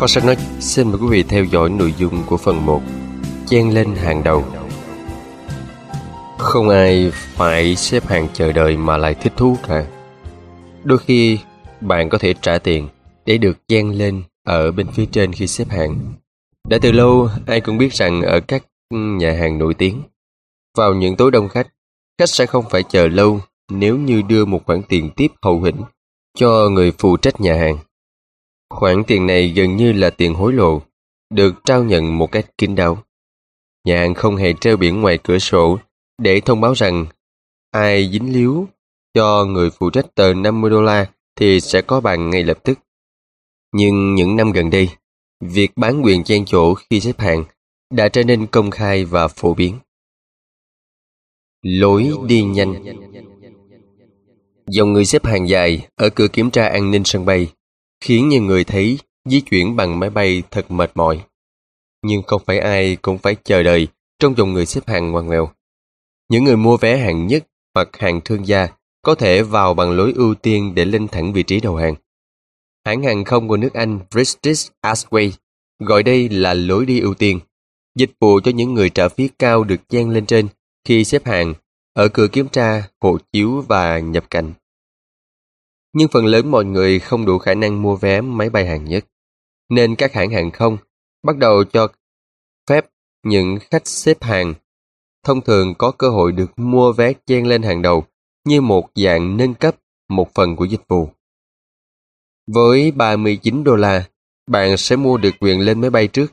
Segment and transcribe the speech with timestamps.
[0.00, 2.82] Kho sách nói xin mời quý vị theo dõi nội dung của phần 1
[3.46, 4.44] Chen lên hàng đầu.
[6.38, 9.86] Không ai phải xếp hàng chờ đợi mà lại thích thú cả
[10.84, 11.38] Đôi khi
[11.80, 12.88] bạn có thể trả tiền
[13.26, 15.98] để được chen lên ở bên phía trên khi xếp hàng.
[16.68, 20.02] Đã từ lâu ai cũng biết rằng ở các nhà hàng nổi tiếng
[20.76, 21.68] Vào những tối đông khách,
[22.18, 25.82] khách sẽ không phải chờ lâu nếu như đưa một khoản tiền tiếp hậu hĩnh
[26.34, 27.78] cho người phụ trách nhà hàng.
[28.70, 30.82] Khoản tiền này gần như là tiền hối lộ,
[31.30, 33.02] được trao nhận một cách kín đáo.
[33.84, 35.78] Nhà hàng không hề treo biển ngoài cửa sổ
[36.18, 37.06] để thông báo rằng
[37.70, 38.68] ai dính líu
[39.14, 42.78] cho người phụ trách tờ 50 đô la thì sẽ có bàn ngay lập tức.
[43.72, 44.88] Nhưng những năm gần đây,
[45.40, 47.44] việc bán quyền chen chỗ khi xếp hàng
[47.90, 49.78] đã trở nên công khai và phổ biến.
[51.62, 52.84] Lối đi nhanh
[54.66, 57.52] Dòng người xếp hàng dài ở cửa kiểm tra an ninh sân bay
[58.00, 61.20] khiến nhiều người thấy di chuyển bằng máy bay thật mệt mỏi.
[62.02, 65.50] Nhưng không phải ai cũng phải chờ đợi trong dòng người xếp hàng ngoằn ngoèo.
[66.28, 68.68] Những người mua vé hạng nhất hoặc hàng thương gia
[69.02, 71.94] có thể vào bằng lối ưu tiên để lên thẳng vị trí đầu hàng.
[72.86, 75.30] Hãng hàng không của nước Anh British Airways
[75.78, 77.40] gọi đây là lối đi ưu tiên,
[77.94, 80.48] dịch vụ cho những người trả phí cao được chen lên trên
[80.84, 81.54] khi xếp hàng
[81.94, 84.52] ở cửa kiểm tra, hộ chiếu và nhập cảnh
[85.92, 89.04] nhưng phần lớn mọi người không đủ khả năng mua vé máy bay hạng nhất.
[89.68, 90.76] Nên các hãng hàng không
[91.22, 91.88] bắt đầu cho
[92.68, 92.86] phép
[93.24, 94.54] những khách xếp hàng
[95.24, 98.04] thông thường có cơ hội được mua vé chen lên hàng đầu
[98.44, 99.76] như một dạng nâng cấp
[100.08, 101.08] một phần của dịch vụ.
[102.46, 104.08] Với 39 đô la,
[104.46, 106.32] bạn sẽ mua được quyền lên máy bay trước,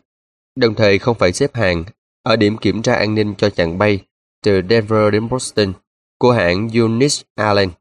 [0.55, 1.83] đồng thời không phải xếp hàng
[2.23, 3.99] ở điểm kiểm tra an ninh cho chặng bay
[4.43, 5.73] từ Denver đến Boston
[6.19, 7.73] của hãng Unis Airlines.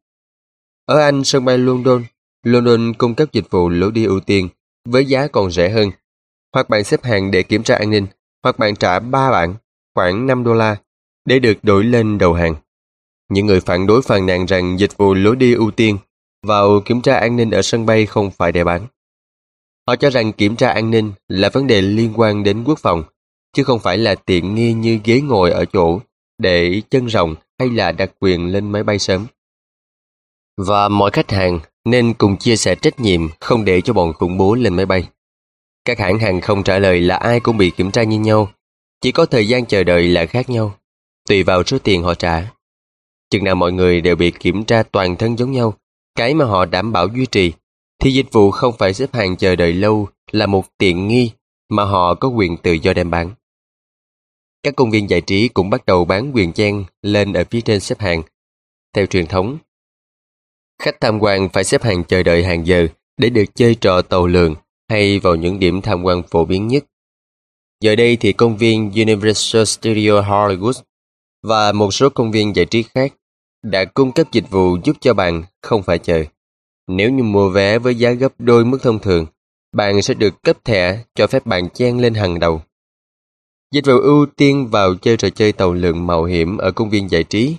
[0.86, 2.04] Ở Anh, sân bay London,
[2.42, 4.48] London cung cấp dịch vụ lối đi ưu tiên
[4.84, 5.90] với giá còn rẻ hơn.
[6.54, 8.06] Hoặc bạn xếp hàng để kiểm tra an ninh,
[8.42, 9.54] hoặc bạn trả ba bảng,
[9.94, 10.76] khoảng 5 đô la,
[11.24, 12.54] để được đổi lên đầu hàng.
[13.30, 15.98] Những người phản đối phàn nàn rằng dịch vụ lối đi ưu tiên
[16.42, 18.86] vào kiểm tra an ninh ở sân bay không phải để bán.
[19.88, 23.04] Họ cho rằng kiểm tra an ninh là vấn đề liên quan đến quốc phòng,
[23.56, 26.00] chứ không phải là tiện nghi như ghế ngồi ở chỗ
[26.38, 29.26] để chân rồng hay là đặc quyền lên máy bay sớm.
[30.56, 34.38] Và mọi khách hàng nên cùng chia sẻ trách nhiệm không để cho bọn khủng
[34.38, 35.08] bố lên máy bay.
[35.84, 38.48] Các hãng hàng không trả lời là ai cũng bị kiểm tra như nhau,
[39.00, 40.74] chỉ có thời gian chờ đợi là khác nhau,
[41.28, 42.52] tùy vào số tiền họ trả.
[43.30, 45.74] Chừng nào mọi người đều bị kiểm tra toàn thân giống nhau,
[46.14, 47.52] cái mà họ đảm bảo duy trì,
[47.98, 51.30] thì dịch vụ không phải xếp hàng chờ đợi lâu là một tiện nghi
[51.68, 53.30] mà họ có quyền tự do đem bán.
[54.62, 57.80] Các công viên giải trí cũng bắt đầu bán quyền chen lên ở phía trên
[57.80, 58.22] xếp hàng.
[58.94, 59.58] Theo truyền thống,
[60.82, 64.26] Khách tham quan phải xếp hàng chờ đợi hàng giờ để được chơi trò tàu
[64.26, 64.54] lượn
[64.88, 66.84] hay vào những điểm tham quan phổ biến nhất.
[67.80, 70.82] Giờ đây thì công viên Universal Studio Hollywood
[71.42, 73.12] và một số công viên giải trí khác
[73.62, 76.24] đã cung cấp dịch vụ giúp cho bạn không phải chờ.
[76.88, 79.26] Nếu như mua vé với giá gấp đôi mức thông thường,
[79.72, 82.62] bạn sẽ được cấp thẻ cho phép bạn chen lên hàng đầu.
[83.72, 87.10] Dịch vụ ưu tiên vào chơi trò chơi tàu lượn mạo hiểm ở công viên
[87.10, 87.56] giải trí.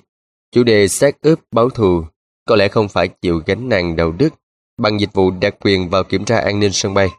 [0.51, 2.03] Chủ đề xác ướp báo thù
[2.47, 4.29] có lẽ không phải chịu gánh nặng đạo đức
[4.77, 7.09] bằng dịch vụ đặc quyền vào kiểm tra an ninh sân bay.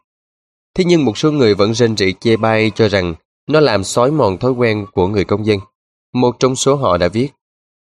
[0.75, 3.15] Thế nhưng một số người vẫn rên rỉ chê bai cho rằng
[3.49, 5.59] nó làm xói mòn thói quen của người công dân.
[6.15, 7.29] Một trong số họ đã viết,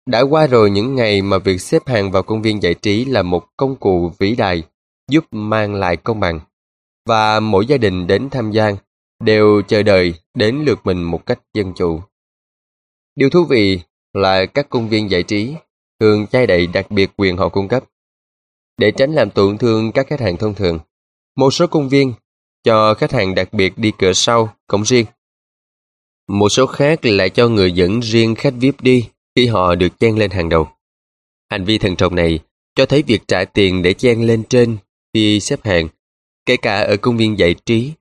[0.06, 3.22] đã qua rồi những ngày mà việc xếp hàng vào công viên giải trí là
[3.22, 4.64] một công cụ vĩ đại
[5.10, 6.40] giúp mang lại công bằng.
[7.06, 8.72] Và mỗi gia đình đến tham gia
[9.24, 12.02] đều chờ đợi đến lượt mình một cách dân chủ.
[13.16, 13.80] Điều thú vị
[14.14, 15.56] là các công viên giải trí
[16.00, 17.84] thường chai đậy đặc biệt quyền họ cung cấp.
[18.78, 20.80] Để tránh làm tổn thương các khách hàng thông thường,
[21.36, 22.14] một số công viên
[22.64, 25.06] cho khách hàng đặc biệt đi cửa sau, cổng riêng.
[26.28, 30.18] Một số khác lại cho người dẫn riêng khách VIP đi khi họ được chen
[30.18, 30.70] lên hàng đầu.
[31.50, 32.40] Hành vi thần trọng này
[32.76, 34.78] cho thấy việc trả tiền để chen lên trên
[35.14, 35.88] khi xếp hàng,
[36.46, 37.92] kể cả ở công viên giải trí,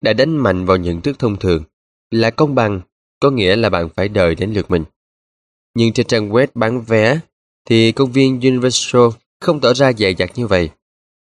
[0.00, 1.62] đã đánh mạnh vào nhận thức thông thường
[2.10, 2.80] là công bằng,
[3.20, 4.84] có nghĩa là bạn phải đợi đến lượt mình.
[5.74, 7.20] Nhưng trên trang web bán vé
[7.68, 9.02] thì công viên Universal
[9.40, 10.70] không tỏ ra dày dặt như vậy.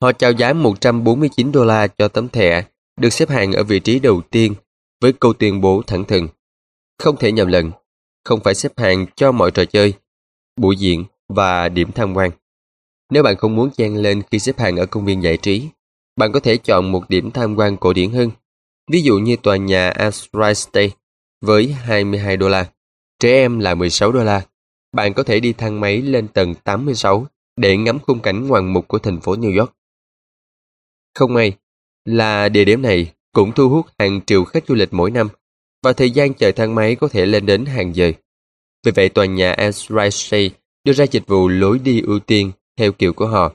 [0.03, 2.65] Họ chào giá 149 đô la cho tấm thẻ
[3.01, 4.55] được xếp hàng ở vị trí đầu tiên
[5.01, 6.29] với câu tuyên bố thẳng thừng.
[6.99, 7.71] Không thể nhầm lẫn,
[8.25, 9.95] không phải xếp hàng cho mọi trò chơi,
[10.57, 12.31] buổi diễn và điểm tham quan.
[13.11, 15.69] Nếu bạn không muốn chen lên khi xếp hàng ở công viên giải trí,
[16.17, 18.31] bạn có thể chọn một điểm tham quan cổ điển hơn,
[18.91, 20.91] ví dụ như tòa nhà Astra State
[21.41, 22.67] với 22 đô la,
[23.21, 24.43] trẻ em là 16 đô la
[24.93, 27.27] bạn có thể đi thang máy lên tầng 86
[27.57, 29.73] để ngắm khung cảnh ngoạn mục của thành phố New York.
[31.15, 31.53] Không may
[32.05, 35.29] là địa điểm này cũng thu hút hàng triệu khách du lịch mỗi năm
[35.83, 38.13] và thời gian chờ thang máy có thể lên đến hàng giờ.
[38.85, 40.49] Vì vậy tòa nhà Empire
[40.85, 43.53] đưa ra dịch vụ lối đi ưu tiên theo kiểu của họ.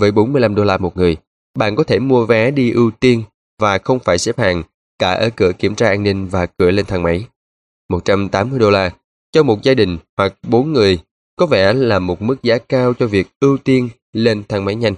[0.00, 1.16] Với 45 đô la một người,
[1.58, 3.22] bạn có thể mua vé đi ưu tiên
[3.58, 4.62] và không phải xếp hàng
[4.98, 7.26] cả ở cửa kiểm tra an ninh và cửa lên thang máy.
[7.88, 8.90] 180 đô la
[9.32, 10.98] cho một gia đình hoặc bốn người
[11.36, 14.94] có vẻ là một mức giá cao cho việc ưu tiên lên thang máy nhanh.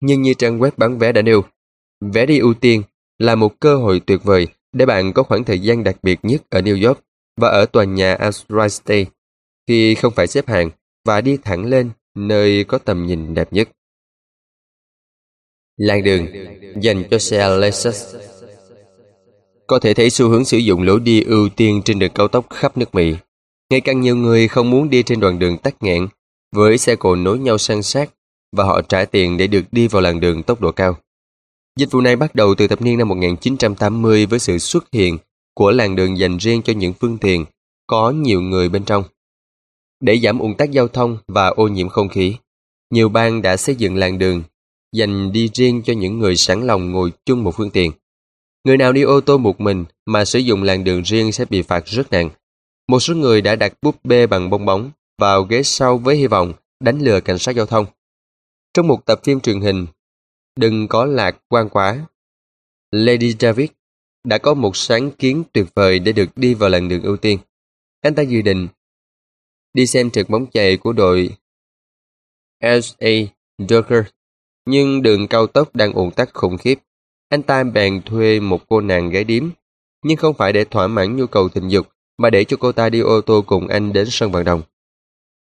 [0.00, 1.44] Nhưng như trang web bán vé đã nêu,
[2.00, 2.82] vé đi ưu tiên
[3.18, 6.42] là một cơ hội tuyệt vời để bạn có khoảng thời gian đặc biệt nhất
[6.50, 7.00] ở New York
[7.36, 9.04] và ở tòa nhà Empire State
[9.66, 10.70] khi không phải xếp hàng
[11.04, 13.68] và đi thẳng lên nơi có tầm nhìn đẹp nhất.
[15.76, 16.26] Làng đường
[16.82, 18.16] dành cho xe Lexus
[19.66, 22.46] Có thể thấy xu hướng sử dụng lối đi ưu tiên trên đường cao tốc
[22.50, 23.14] khắp nước Mỹ.
[23.70, 26.08] Ngày càng nhiều người không muốn đi trên đoạn đường tắc nghẽn
[26.52, 28.10] với xe cộ nối nhau san sát
[28.56, 30.96] và họ trả tiền để được đi vào làn đường tốc độ cao.
[31.78, 35.18] Dịch vụ này bắt đầu từ thập niên năm 1980 với sự xuất hiện
[35.54, 37.44] của làn đường dành riêng cho những phương tiện
[37.86, 39.04] có nhiều người bên trong.
[40.00, 42.36] Để giảm ủng tắc giao thông và ô nhiễm không khí,
[42.90, 44.42] nhiều bang đã xây dựng làn đường
[44.92, 47.92] dành đi riêng cho những người sẵn lòng ngồi chung một phương tiện.
[48.64, 51.62] Người nào đi ô tô một mình mà sử dụng làn đường riêng sẽ bị
[51.62, 52.30] phạt rất nặng.
[52.90, 56.26] Một số người đã đặt búp bê bằng bong bóng vào ghế sau với hy
[56.26, 57.86] vọng đánh lừa cảnh sát giao thông.
[58.74, 59.86] Trong một tập phim truyền hình,
[60.56, 62.06] Đừng có lạc quan quá.
[62.90, 63.70] Lady David
[64.24, 67.38] đã có một sáng kiến tuyệt vời để được đi vào làn đường ưu tiên.
[68.00, 68.68] Anh ta dự định
[69.74, 71.36] đi xem trận bóng chày của đội
[72.60, 73.10] S.A.
[73.68, 74.04] Docker,
[74.66, 76.78] nhưng đường cao tốc đang ùn tắc khủng khiếp.
[77.28, 79.48] Anh ta bèn thuê một cô nàng gái điếm,
[80.02, 81.86] nhưng không phải để thỏa mãn nhu cầu tình dục,
[82.20, 84.62] mà để cho cô ta đi ô tô cùng anh đến sân vận động.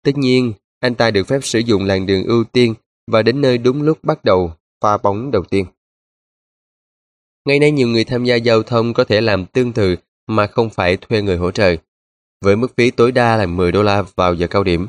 [0.03, 2.73] Tất nhiên, anh ta được phép sử dụng làn đường ưu tiên
[3.11, 4.51] và đến nơi đúng lúc bắt đầu
[4.81, 5.65] pha bóng đầu tiên.
[7.45, 9.95] Ngày nay nhiều người tham gia giao thông có thể làm tương tự
[10.27, 11.75] mà không phải thuê người hỗ trợ.
[12.41, 14.87] Với mức phí tối đa là 10 đô la vào giờ cao điểm,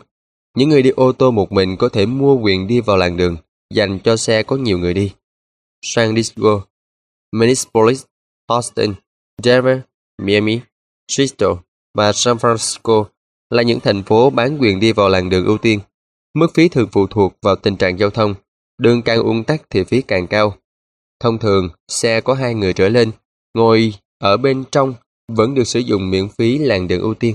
[0.56, 3.36] những người đi ô tô một mình có thể mua quyền đi vào làn đường
[3.74, 5.12] dành cho xe có nhiều người đi.
[5.82, 6.64] San Diego,
[7.32, 8.04] Minneapolis,
[8.46, 8.94] Austin,
[9.42, 9.78] Denver,
[10.22, 10.60] Miami,
[11.08, 11.65] Seattle
[11.96, 13.04] và San Francisco
[13.50, 15.80] là những thành phố bán quyền đi vào làn đường ưu tiên.
[16.34, 18.34] Mức phí thường phụ thuộc vào tình trạng giao thông
[18.78, 20.56] Đường càng ung tắc thì phí càng cao.
[21.20, 23.10] Thông thường, xe có hai người trở lên,
[23.54, 24.94] ngồi ở bên trong
[25.28, 27.34] vẫn được sử dụng miễn phí làn đường ưu tiên.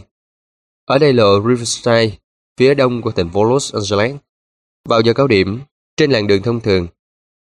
[0.86, 2.18] Ở đây là Riverside,
[2.58, 4.16] phía đông của thành phố Los Angeles.
[4.90, 5.60] Vào giờ cao điểm,
[5.98, 6.88] trên làn đường thông thường,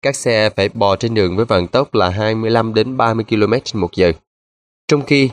[0.02, 3.92] các xe phải bò trên đường với vận tốc là 25 đến 30 km một
[3.94, 4.12] giờ.
[4.88, 5.30] Trong khi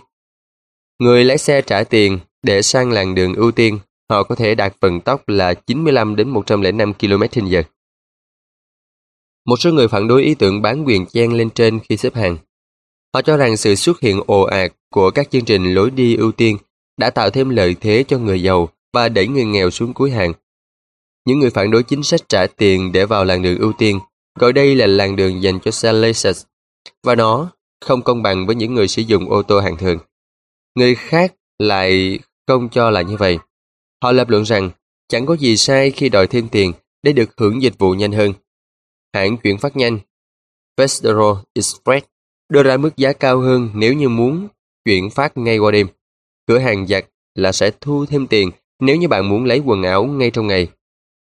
[1.02, 4.74] người lái xe trả tiền để sang làn đường ưu tiên, họ có thể đạt
[4.80, 7.64] vận tốc là 95 đến 105 km/h.
[9.46, 12.38] Một số người phản đối ý tưởng bán quyền chen lên trên khi xếp hàng.
[13.14, 16.32] Họ cho rằng sự xuất hiện ồ ạt của các chương trình lối đi ưu
[16.32, 16.58] tiên
[16.98, 20.34] đã tạo thêm lợi thế cho người giàu và đẩy người nghèo xuống cuối hàng.
[21.26, 24.00] Những người phản đối chính sách trả tiền để vào làn đường ưu tiên
[24.40, 26.44] gọi đây là làn đường dành cho xe Lexus
[27.04, 27.52] và nó
[27.86, 29.98] không công bằng với những người sử dụng ô tô hàng thường.
[30.76, 33.38] Người khác lại không cho là như vậy.
[34.04, 34.70] Họ lập luận rằng
[35.08, 36.74] chẳng có gì sai khi đòi thêm tiền
[37.04, 38.34] để được hưởng dịch vụ nhanh hơn
[39.14, 40.00] hãng chuyển phát nhanh
[40.78, 42.06] Federal Express
[42.50, 44.48] đưa ra mức giá cao hơn nếu như muốn
[44.86, 45.88] chuyển phát ngay qua đêm.
[46.48, 50.06] Cửa hàng giặt là sẽ thu thêm tiền nếu như bạn muốn lấy quần áo
[50.06, 50.68] ngay trong ngày.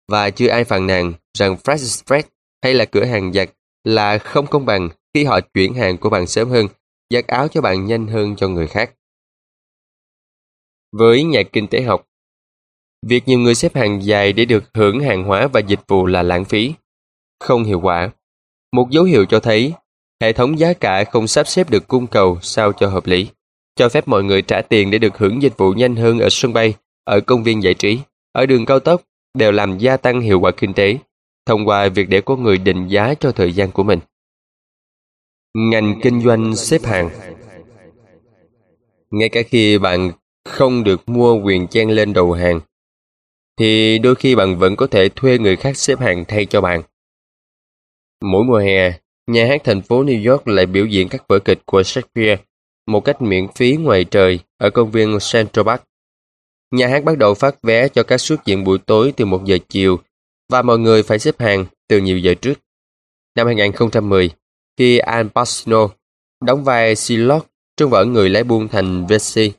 [0.09, 2.29] Và chưa ai phàn nàn rằng Fresh Express
[2.63, 3.51] hay là cửa hàng giặt
[3.85, 6.69] là không công bằng khi họ chuyển hàng của bạn sớm hơn,
[7.11, 8.91] giặt áo cho bạn nhanh hơn cho người khác.
[10.99, 12.07] Với nhà kinh tế học,
[13.07, 16.23] việc nhiều người xếp hàng dài để được hưởng hàng hóa và dịch vụ là
[16.23, 16.73] lãng phí
[17.41, 18.11] không hiệu quả.
[18.73, 19.73] Một dấu hiệu cho thấy
[20.21, 23.29] hệ thống giá cả không sắp xếp được cung cầu sao cho hợp lý,
[23.75, 26.53] cho phép mọi người trả tiền để được hưởng dịch vụ nhanh hơn ở sân
[26.53, 26.75] bay,
[27.05, 27.99] ở công viên giải trí,
[28.33, 29.03] ở đường cao tốc
[29.35, 30.99] đều làm gia tăng hiệu quả kinh tế
[31.47, 33.99] thông qua việc để có người định giá cho thời gian của mình.
[35.55, 37.11] Ngành kinh doanh xếp hàng
[39.11, 40.13] Ngay cả khi bạn
[40.47, 42.61] không được mua quyền chen lên đầu hàng,
[43.59, 46.83] thì đôi khi bạn vẫn có thể thuê người khác xếp hàng thay cho bạn.
[48.25, 48.93] Mỗi mùa hè,
[49.27, 52.37] nhà hát thành phố New York lại biểu diễn các vở kịch của Shakespeare
[52.87, 55.83] một cách miễn phí ngoài trời ở công viên Central Park.
[56.71, 59.59] Nhà hát bắt đầu phát vé cho các suất diễn buổi tối từ 1 giờ
[59.69, 59.99] chiều
[60.53, 62.55] và mọi người phải xếp hàng từ nhiều giờ trước.
[63.37, 64.31] Năm 2010,
[64.79, 65.89] khi Al Pacino
[66.45, 69.53] đóng vai Sherlock trong vở Người lái buôn thành Vesey,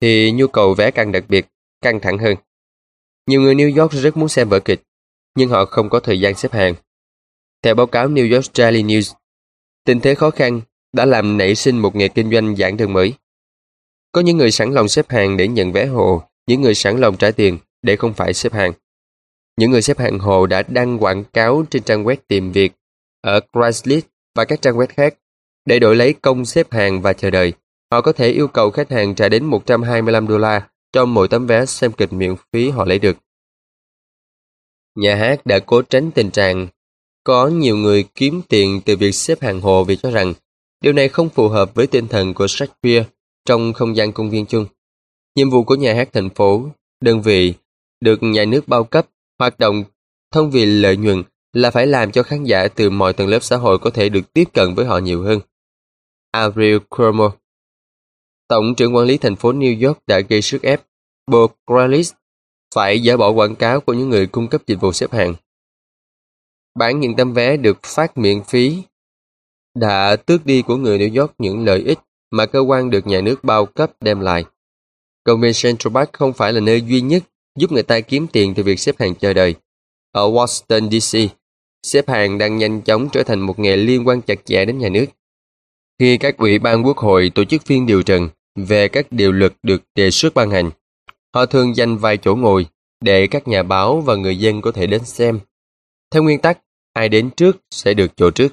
[0.00, 1.46] thì nhu cầu vé càng đặc biệt,
[1.80, 2.34] căng thẳng hơn.
[3.26, 4.82] Nhiều người New York rất muốn xem vở kịch,
[5.36, 6.74] nhưng họ không có thời gian xếp hàng
[7.62, 9.14] theo báo cáo New York Daily News,
[9.84, 10.60] tình thế khó khăn
[10.92, 13.14] đã làm nảy sinh một nghề kinh doanh giảng đường mới.
[14.12, 17.16] Có những người sẵn lòng xếp hàng để nhận vé hồ, những người sẵn lòng
[17.16, 18.72] trả tiền để không phải xếp hàng.
[19.56, 22.72] Những người xếp hàng hồ đã đăng quảng cáo trên trang web tìm việc
[23.20, 25.14] ở Craigslist và các trang web khác
[25.64, 27.52] để đổi lấy công xếp hàng và chờ đợi.
[27.92, 31.46] Họ có thể yêu cầu khách hàng trả đến 125 đô la cho mỗi tấm
[31.46, 33.16] vé xem kịch miễn phí họ lấy được.
[34.94, 36.68] Nhà hát đã cố tránh tình trạng
[37.24, 40.34] có nhiều người kiếm tiền từ việc xếp hàng hồ vì cho rằng
[40.80, 43.04] điều này không phù hợp với tinh thần của Shakespeare
[43.44, 44.66] trong không gian công viên chung.
[45.36, 47.54] Nhiệm vụ của nhà hát thành phố, đơn vị,
[48.00, 49.06] được nhà nước bao cấp,
[49.38, 49.84] hoạt động
[50.32, 53.56] thông vì lợi nhuận là phải làm cho khán giả từ mọi tầng lớp xã
[53.56, 55.40] hội có thể được tiếp cận với họ nhiều hơn.
[56.30, 57.32] Avril Cuomo
[58.48, 60.82] Tổng trưởng quản lý thành phố New York đã gây sức ép
[61.30, 62.14] buộc Craigslist
[62.74, 65.34] phải dỡ bỏ quảng cáo của những người cung cấp dịch vụ xếp hàng.
[66.78, 68.82] Bản những tấm vé được phát miễn phí
[69.74, 71.98] đã tước đi của người New York những lợi ích
[72.30, 74.44] mà cơ quan được nhà nước bao cấp đem lại.
[75.24, 77.22] Công viên Central Park không phải là nơi duy nhất
[77.58, 79.54] giúp người ta kiếm tiền từ việc xếp hàng chờ đợi.
[80.12, 81.34] Ở Washington DC,
[81.82, 84.88] xếp hàng đang nhanh chóng trở thành một nghề liên quan chặt chẽ đến nhà
[84.88, 85.06] nước.
[85.98, 88.28] Khi các ủy ban quốc hội tổ chức phiên điều trần
[88.64, 90.70] về các điều luật được đề xuất ban hành,
[91.34, 92.66] họ thường dành vài chỗ ngồi
[93.00, 95.40] để các nhà báo và người dân có thể đến xem.
[96.10, 96.58] Theo nguyên tắc,
[96.92, 98.52] ai đến trước sẽ được chỗ trước.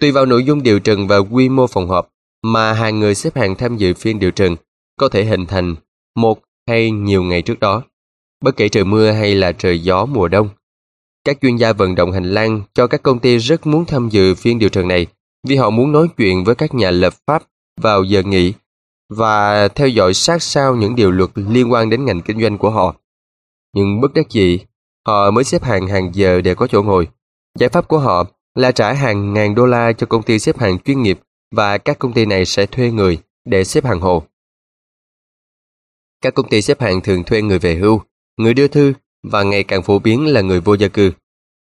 [0.00, 2.10] Tùy vào nội dung điều trần và quy mô phòng họp
[2.42, 4.56] mà hàng người xếp hàng tham dự phiên điều trần
[4.96, 5.74] có thể hình thành
[6.16, 7.82] một hay nhiều ngày trước đó,
[8.44, 10.48] bất kể trời mưa hay là trời gió mùa đông.
[11.24, 14.34] Các chuyên gia vận động hành lang cho các công ty rất muốn tham dự
[14.34, 15.06] phiên điều trần này
[15.46, 17.42] vì họ muốn nói chuyện với các nhà lập pháp
[17.80, 18.52] vào giờ nghỉ
[19.08, 22.70] và theo dõi sát sao những điều luật liên quan đến ngành kinh doanh của
[22.70, 22.96] họ.
[23.74, 24.58] Nhưng bất đắc dĩ,
[25.06, 27.08] họ mới xếp hàng hàng giờ để có chỗ ngồi.
[27.58, 30.78] Giải pháp của họ là trả hàng ngàn đô la cho công ty xếp hàng
[30.78, 31.20] chuyên nghiệp
[31.50, 34.22] và các công ty này sẽ thuê người để xếp hàng hồ.
[36.20, 38.00] Các công ty xếp hàng thường thuê người về hưu,
[38.36, 38.92] người đưa thư
[39.22, 41.12] và ngày càng phổ biến là người vô gia cư.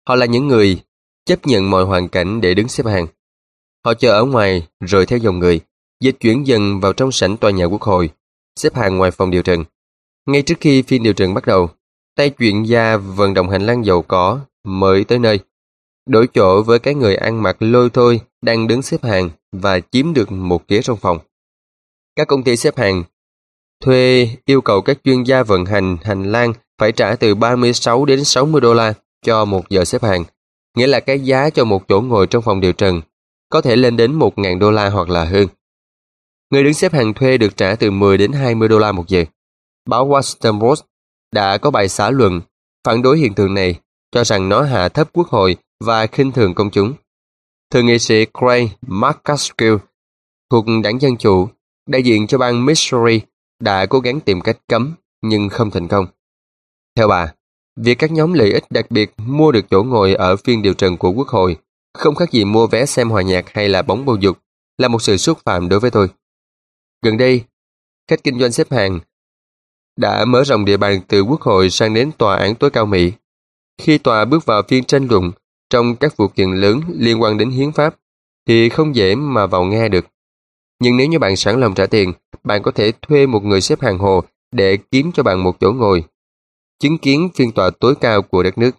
[0.07, 0.81] Họ là những người
[1.25, 3.07] chấp nhận mọi hoàn cảnh để đứng xếp hàng.
[3.85, 5.61] Họ chờ ở ngoài rồi theo dòng người,
[5.99, 8.09] dịch chuyển dần vào trong sảnh tòa nhà quốc hội,
[8.55, 9.63] xếp hàng ngoài phòng điều trần.
[10.25, 11.69] Ngay trước khi phiên điều trần bắt đầu,
[12.15, 15.39] tay chuyện gia vận động hành lang giàu có mới tới nơi.
[16.09, 20.13] Đổi chỗ với cái người ăn mặc lôi thôi đang đứng xếp hàng và chiếm
[20.13, 21.19] được một ghế trong phòng.
[22.15, 23.03] Các công ty xếp hàng
[23.83, 28.23] thuê yêu cầu các chuyên gia vận hành hành lang phải trả từ 36 đến
[28.23, 28.93] 60 đô la
[29.25, 30.23] cho một giờ xếp hàng,
[30.77, 33.01] nghĩa là cái giá cho một chỗ ngồi trong phòng điều trần
[33.49, 35.47] có thể lên đến 1.000 đô la hoặc là hơn.
[36.53, 39.23] Người đứng xếp hàng thuê được trả từ 10 đến 20 đô la một giờ.
[39.89, 40.83] Báo Washington Post
[41.31, 42.41] đã có bài xã luận
[42.83, 43.79] phản đối hiện tượng này,
[44.11, 46.93] cho rằng nó hạ thấp quốc hội và khinh thường công chúng.
[47.71, 49.75] Thượng nghị sĩ Craig McCaskill
[50.49, 51.47] thuộc đảng Dân Chủ,
[51.89, 53.21] đại diện cho bang Missouri,
[53.59, 56.05] đã cố gắng tìm cách cấm nhưng không thành công.
[56.95, 57.33] Theo bà,
[57.75, 60.97] việc các nhóm lợi ích đặc biệt mua được chỗ ngồi ở phiên điều trần
[60.97, 61.57] của Quốc hội
[61.93, 64.37] không khác gì mua vé xem hòa nhạc hay là bóng bầu dục
[64.77, 66.09] là một sự xúc phạm đối với tôi.
[67.03, 67.43] Gần đây,
[68.07, 68.99] khách kinh doanh xếp hàng
[69.95, 73.11] đã mở rộng địa bàn từ Quốc hội sang đến Tòa án tối cao Mỹ.
[73.77, 75.31] Khi tòa bước vào phiên tranh luận
[75.69, 77.95] trong các vụ kiện lớn liên quan đến hiến pháp,
[78.47, 80.05] thì không dễ mà vào nghe được.
[80.79, 83.81] Nhưng nếu như bạn sẵn lòng trả tiền, bạn có thể thuê một người xếp
[83.81, 86.03] hàng hồ để kiếm cho bạn một chỗ ngồi,
[86.79, 88.71] chứng kiến phiên tòa tối cao của đất nước.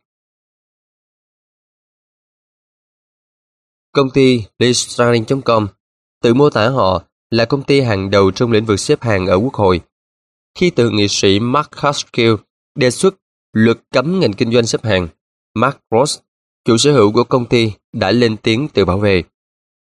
[3.93, 5.67] Công ty Listraling.com
[6.23, 7.03] tự mô tả họ
[7.35, 9.81] là công ty hàng đầu trong lĩnh vực xếp hàng ở Quốc hội.
[10.59, 12.35] Khi từ nghị sĩ Mark Haskell
[12.75, 13.15] đề xuất
[13.53, 15.09] luật cấm ngành kinh doanh xếp hàng,
[15.55, 16.19] Mark Ross,
[16.65, 19.23] chủ sở hữu của công ty, đã lên tiếng tự bảo vệ.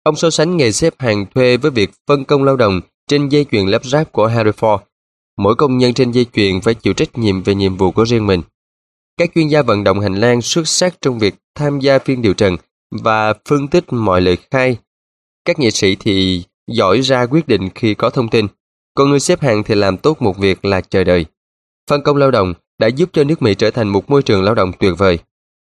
[0.02, 3.46] Ông so sánh nghề xếp hàng thuê với việc phân công lao động trên dây
[3.50, 4.78] chuyền lắp ráp của Harry Ford.
[5.38, 8.26] Mỗi công nhân trên dây chuyền phải chịu trách nhiệm về nhiệm vụ của riêng
[8.26, 8.42] mình.
[9.16, 12.34] Các chuyên gia vận động hành lang xuất sắc trong việc tham gia phiên điều
[12.34, 12.56] trần
[12.90, 14.76] và phân tích mọi lời khai.
[15.44, 18.46] Các nghệ sĩ thì giỏi ra quyết định khi có thông tin,
[18.94, 21.24] còn người xếp hàng thì làm tốt một việc là chờ đợi.
[21.90, 24.54] Phân công lao động đã giúp cho nước Mỹ trở thành một môi trường lao
[24.54, 25.18] động tuyệt vời.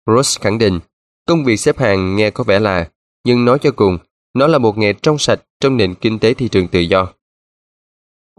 [0.07, 0.79] Ross khẳng định,
[1.27, 2.89] công việc xếp hàng nghe có vẻ là,
[3.25, 3.97] nhưng nói cho cùng,
[4.33, 7.07] nó là một nghề trong sạch trong nền kinh tế thị trường tự do.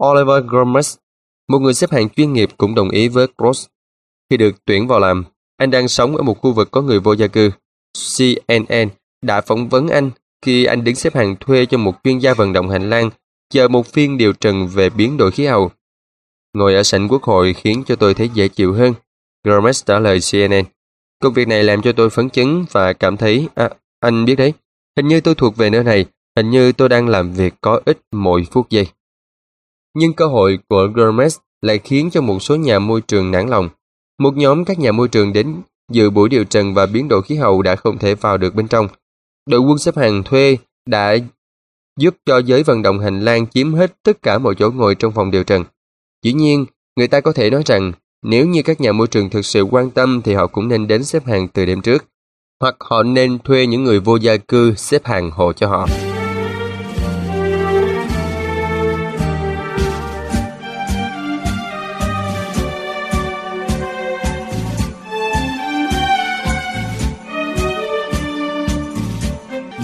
[0.03, 0.97] Oliver Gomez,
[1.49, 3.67] một người xếp hàng chuyên nghiệp cũng đồng ý với Ross.
[4.29, 5.23] Khi được tuyển vào làm,
[5.57, 7.51] anh đang sống ở một khu vực có người vô gia cư.
[8.17, 8.89] CNN
[9.21, 12.53] đã phỏng vấn anh khi anh đứng xếp hàng thuê cho một chuyên gia vận
[12.53, 13.09] động hành lang
[13.49, 15.71] chờ một phiên điều trần về biến đổi khí hậu.
[16.53, 18.93] Ngồi ở sảnh quốc hội khiến cho tôi thấy dễ chịu hơn.
[19.45, 20.63] Gomez trả lời CNN.
[21.21, 23.69] Công việc này làm cho tôi phấn chấn và cảm thấy, à,
[23.99, 24.53] anh biết đấy,
[24.97, 26.05] hình như tôi thuộc về nơi này,
[26.39, 28.87] Hình như tôi đang làm việc có ích mỗi phút giây.
[29.95, 33.69] Nhưng cơ hội của Gomez lại khiến cho một số nhà môi trường nản lòng.
[34.19, 37.35] Một nhóm các nhà môi trường đến dự buổi điều trần và biến đổi khí
[37.35, 38.87] hậu đã không thể vào được bên trong.
[39.49, 41.17] Đội quân xếp hàng thuê đã
[41.99, 45.13] giúp cho giới vận động hành lang chiếm hết tất cả mọi chỗ ngồi trong
[45.13, 45.63] phòng điều trần.
[46.23, 46.65] Dĩ nhiên,
[46.95, 47.91] người ta có thể nói rằng
[48.23, 51.03] nếu như các nhà môi trường thực sự quan tâm thì họ cũng nên đến
[51.03, 52.05] xếp hàng từ đêm trước,
[52.59, 55.87] hoặc họ nên thuê những người vô gia cư xếp hàng hộ cho họ.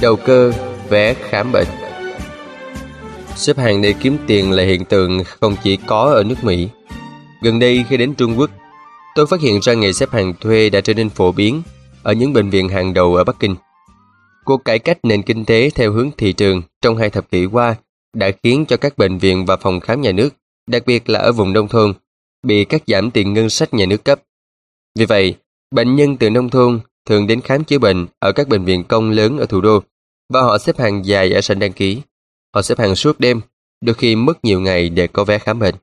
[0.01, 0.53] Đầu cơ,
[0.89, 1.67] vé khám bệnh
[3.35, 6.69] Xếp hàng để kiếm tiền là hiện tượng không chỉ có ở nước Mỹ.
[7.41, 8.49] Gần đây khi đến Trung Quốc,
[9.15, 11.61] tôi phát hiện ra nghề xếp hàng thuê đã trở nên phổ biến
[12.03, 13.55] ở những bệnh viện hàng đầu ở Bắc Kinh.
[14.45, 17.75] Cuộc cải cách nền kinh tế theo hướng thị trường trong hai thập kỷ qua
[18.13, 20.29] đã khiến cho các bệnh viện và phòng khám nhà nước,
[20.67, 21.93] đặc biệt là ở vùng nông thôn,
[22.43, 24.21] bị cắt giảm tiền ngân sách nhà nước cấp.
[24.95, 25.35] Vì vậy,
[25.71, 29.11] bệnh nhân từ nông thôn thường đến khám chữa bệnh ở các bệnh viện công
[29.11, 29.83] lớn ở thủ đô
[30.29, 32.01] và họ xếp hàng dài ở sảnh đăng ký.
[32.53, 33.41] Họ xếp hàng suốt đêm,
[33.81, 35.75] đôi khi mất nhiều ngày để có vé khám bệnh.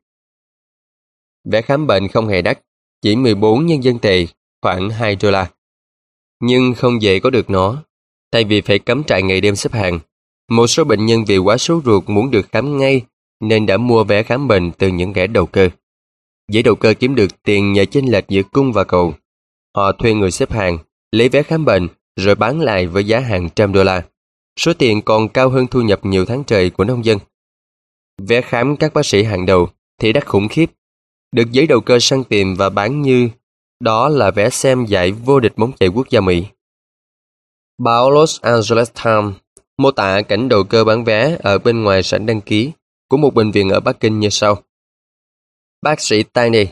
[1.45, 2.61] Vé khám bệnh không hề đắt,
[3.03, 4.27] chỉ 14 nhân dân tệ,
[4.63, 5.51] khoảng 2 đô la.
[6.41, 7.83] Nhưng không dễ có được nó,
[8.33, 10.01] thay vì phải cắm trại ngày đêm xếp hàng.
[10.51, 13.03] Một số bệnh nhân vì quá sốt ruột muốn được khám ngay
[13.41, 15.69] nên đã mua vé khám bệnh từ những kẻ đầu cơ.
[16.49, 19.15] Dễ đầu cơ kiếm được tiền nhờ chênh lệch giữa cung và cầu.
[19.77, 20.79] Họ thuê người xếp hàng,
[21.13, 24.03] lấy vé khám bệnh rồi bán lại với giá hàng trăm đô la.
[24.59, 27.19] Số tiền còn cao hơn thu nhập nhiều tháng trời của nông dân.
[28.23, 29.69] Vé khám các bác sĩ hàng đầu
[30.01, 30.71] thì đắt khủng khiếp.
[31.33, 33.29] Được giấy đầu cơ săn tìm và bán như
[33.81, 36.45] đó là vé xem giải vô địch bóng chày quốc gia Mỹ.
[37.79, 39.35] Báo Los Angeles Times
[39.79, 42.73] mô tả cảnh đầu cơ bán vé ở bên ngoài sảnh đăng ký
[43.09, 44.63] của một bệnh viện ở Bắc Kinh như sau.
[45.83, 46.67] Bác sĩ Tan đi,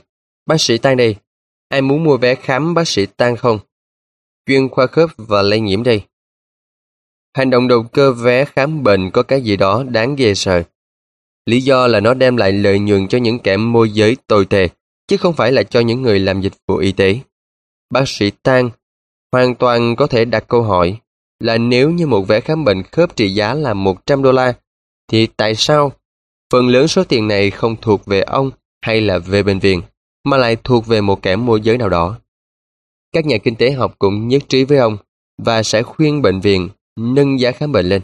[0.47, 1.15] bác sĩ Tan đi,
[1.69, 3.59] ai muốn mua vé khám bác sĩ Tan không?
[4.47, 6.03] Chuyên khoa khớp và lây nhiễm đây.
[7.37, 10.63] Hành động đầu cơ vé khám bệnh có cái gì đó đáng ghê sợ.
[11.47, 14.69] Lý do là nó đem lại lợi nhuận cho những kẻ môi giới tồi tệ,
[15.09, 17.19] chứ không phải là cho những người làm dịch vụ y tế.
[17.91, 18.71] Bác sĩ tang
[19.33, 20.99] hoàn toàn có thể đặt câu hỏi
[21.41, 24.53] là nếu như một vé khám bệnh khớp trị giá là 100 đô la,
[25.09, 25.93] thì tại sao
[26.53, 28.51] phần lớn số tiền này không thuộc về ông
[28.83, 29.83] hay là về bệnh viện,
[30.25, 32.19] mà lại thuộc về một kẻ môi giới nào đó?
[33.13, 34.97] Các nhà kinh tế học cũng nhất trí với ông
[35.39, 38.03] và sẽ khuyên bệnh viện nâng giá khám bệnh lên.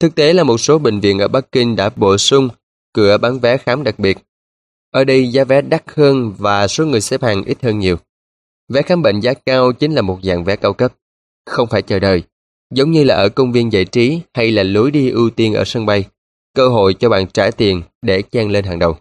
[0.00, 2.48] Thực tế là một số bệnh viện ở Bắc Kinh đã bổ sung
[2.92, 4.18] cửa bán vé khám đặc biệt.
[4.90, 7.96] Ở đây giá vé đắt hơn và số người xếp hàng ít hơn nhiều.
[8.68, 10.92] Vé khám bệnh giá cao chính là một dạng vé cao cấp,
[11.46, 12.22] không phải chờ đợi,
[12.74, 15.64] giống như là ở công viên giải trí hay là lối đi ưu tiên ở
[15.64, 16.04] sân bay,
[16.54, 18.96] cơ hội cho bạn trả tiền để chen lên hàng đầu.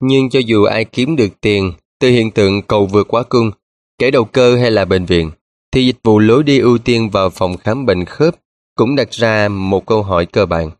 [0.00, 3.50] Nhưng cho dù ai kiếm được tiền từ hiện tượng cầu vượt quá cung,
[3.98, 5.30] kể đầu cơ hay là bệnh viện,
[5.72, 8.34] thì dịch vụ lối đi ưu tiên vào phòng khám bệnh khớp
[8.74, 10.70] cũng đặt ra một câu hỏi cơ bản.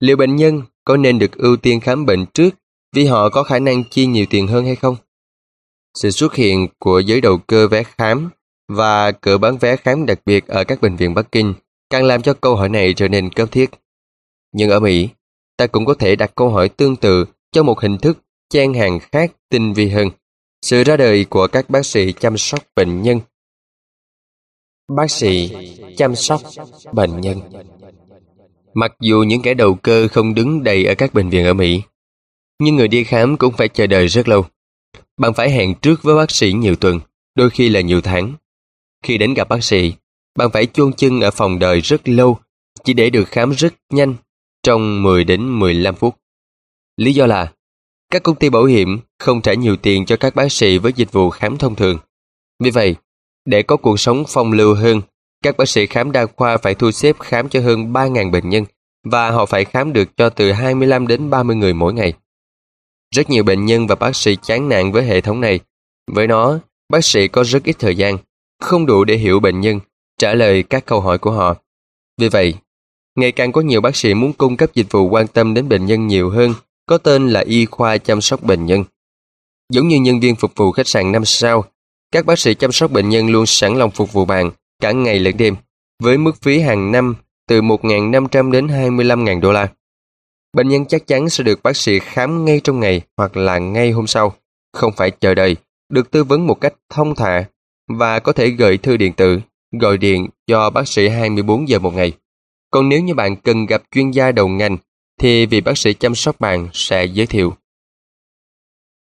[0.00, 2.50] Liệu bệnh nhân có nên được ưu tiên khám bệnh trước
[2.94, 4.96] vì họ có khả năng chi nhiều tiền hơn hay không?
[5.94, 8.30] Sự xuất hiện của giới đầu cơ vé khám
[8.68, 11.54] và cửa bán vé khám đặc biệt ở các bệnh viện Bắc Kinh
[11.90, 13.70] càng làm cho câu hỏi này trở nên cấp thiết.
[14.52, 15.08] Nhưng ở Mỹ,
[15.56, 18.18] ta cũng có thể đặt câu hỏi tương tự cho một hình thức
[18.50, 20.10] chen hàng khác tinh vi hơn.
[20.64, 23.20] Sự ra đời của các bác sĩ chăm sóc bệnh nhân
[24.96, 25.50] Bác sĩ
[25.96, 26.42] chăm sóc
[26.92, 27.40] bệnh nhân
[28.74, 31.82] Mặc dù những kẻ đầu cơ không đứng đầy ở các bệnh viện ở Mỹ,
[32.58, 34.44] nhưng người đi khám cũng phải chờ đợi rất lâu.
[35.16, 37.00] Bạn phải hẹn trước với bác sĩ nhiều tuần,
[37.34, 38.34] đôi khi là nhiều tháng.
[39.02, 39.92] Khi đến gặp bác sĩ,
[40.38, 42.38] bạn phải chôn chân ở phòng đợi rất lâu
[42.84, 44.14] chỉ để được khám rất nhanh
[44.62, 46.16] trong 10 đến 15 phút.
[46.96, 47.52] Lý do là
[48.14, 51.12] các công ty bảo hiểm không trả nhiều tiền cho các bác sĩ với dịch
[51.12, 51.98] vụ khám thông thường.
[52.62, 52.96] Vì vậy,
[53.44, 55.00] để có cuộc sống phong lưu hơn,
[55.42, 58.64] các bác sĩ khám đa khoa phải thu xếp khám cho hơn 3.000 bệnh nhân
[59.04, 62.12] và họ phải khám được cho từ 25 đến 30 người mỗi ngày.
[63.14, 65.60] Rất nhiều bệnh nhân và bác sĩ chán nản với hệ thống này.
[66.12, 68.18] Với nó, bác sĩ có rất ít thời gian,
[68.60, 69.80] không đủ để hiểu bệnh nhân,
[70.18, 71.54] trả lời các câu hỏi của họ.
[72.20, 72.54] Vì vậy,
[73.16, 75.86] ngày càng có nhiều bác sĩ muốn cung cấp dịch vụ quan tâm đến bệnh
[75.86, 76.54] nhân nhiều hơn,
[76.86, 78.84] có tên là y khoa chăm sóc bệnh nhân.
[79.72, 81.64] Giống như nhân viên phục vụ khách sạn 5 sao,
[82.12, 85.18] các bác sĩ chăm sóc bệnh nhân luôn sẵn lòng phục vụ bạn cả ngày
[85.18, 85.56] lẫn đêm,
[86.02, 87.14] với mức phí hàng năm
[87.48, 89.68] từ 1.500 đến 25.000 đô la.
[90.52, 93.90] Bệnh nhân chắc chắn sẽ được bác sĩ khám ngay trong ngày hoặc là ngay
[93.90, 94.34] hôm sau,
[94.72, 95.56] không phải chờ đợi,
[95.88, 97.44] được tư vấn một cách thông thả
[97.88, 99.40] và có thể gửi thư điện tử,
[99.80, 102.12] gọi điện cho bác sĩ 24 giờ một ngày.
[102.70, 104.76] Còn nếu như bạn cần gặp chuyên gia đầu ngành,
[105.20, 107.54] thì vị bác sĩ chăm sóc bạn sẽ giới thiệu.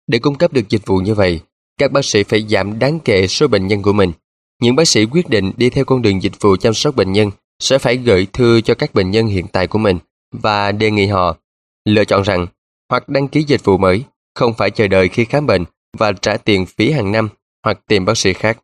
[0.07, 1.41] Để cung cấp được dịch vụ như vậy,
[1.79, 4.13] các bác sĩ phải giảm đáng kể số bệnh nhân của mình.
[4.63, 7.31] Những bác sĩ quyết định đi theo con đường dịch vụ chăm sóc bệnh nhân
[7.59, 9.99] sẽ phải gửi thư cho các bệnh nhân hiện tại của mình
[10.33, 11.37] và đề nghị họ
[11.85, 12.47] lựa chọn rằng
[12.91, 14.05] hoặc đăng ký dịch vụ mới,
[14.35, 15.65] không phải chờ đợi khi khám bệnh
[15.99, 17.29] và trả tiền phí hàng năm
[17.65, 18.59] hoặc tìm bác sĩ khác.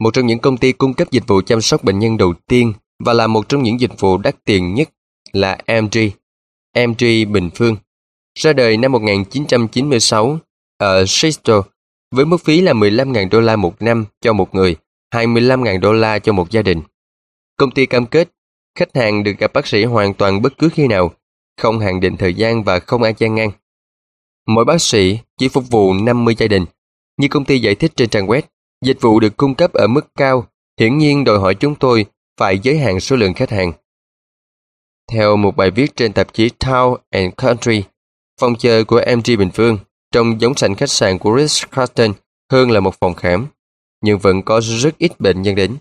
[0.00, 2.72] Một trong những công ty cung cấp dịch vụ chăm sóc bệnh nhân đầu tiên
[3.04, 4.90] và là một trong những dịch vụ đắt tiền nhất
[5.36, 5.98] là MG,
[6.74, 7.76] MG Bình Phương,
[8.38, 10.38] ra đời năm 1996
[10.78, 11.60] ở Seattle
[12.10, 14.76] với mức phí là 15.000 đô la một năm cho một người,
[15.14, 16.80] 25.000 đô la cho một gia đình.
[17.56, 18.28] Công ty cam kết
[18.78, 21.10] khách hàng được gặp bác sĩ hoàn toàn bất cứ khi nào,
[21.60, 23.50] không hạn định thời gian và không ai gian ngang.
[24.46, 26.64] Mỗi bác sĩ chỉ phục vụ 50 gia đình.
[27.16, 28.42] Như công ty giải thích trên trang web,
[28.84, 30.46] dịch vụ được cung cấp ở mức cao,
[30.80, 32.06] hiển nhiên đòi hỏi chúng tôi
[32.40, 33.72] phải giới hạn số lượng khách hàng.
[35.12, 37.82] Theo một bài viết trên tạp chí Town and Country,
[38.40, 39.78] phòng chờ của MG Bình Phương
[40.12, 42.12] trông giống sảnh khách sạn của Ritz-Carlton
[42.52, 43.46] hơn là một phòng khám,
[44.00, 45.76] nhưng vẫn có rất ít bệnh nhân đến.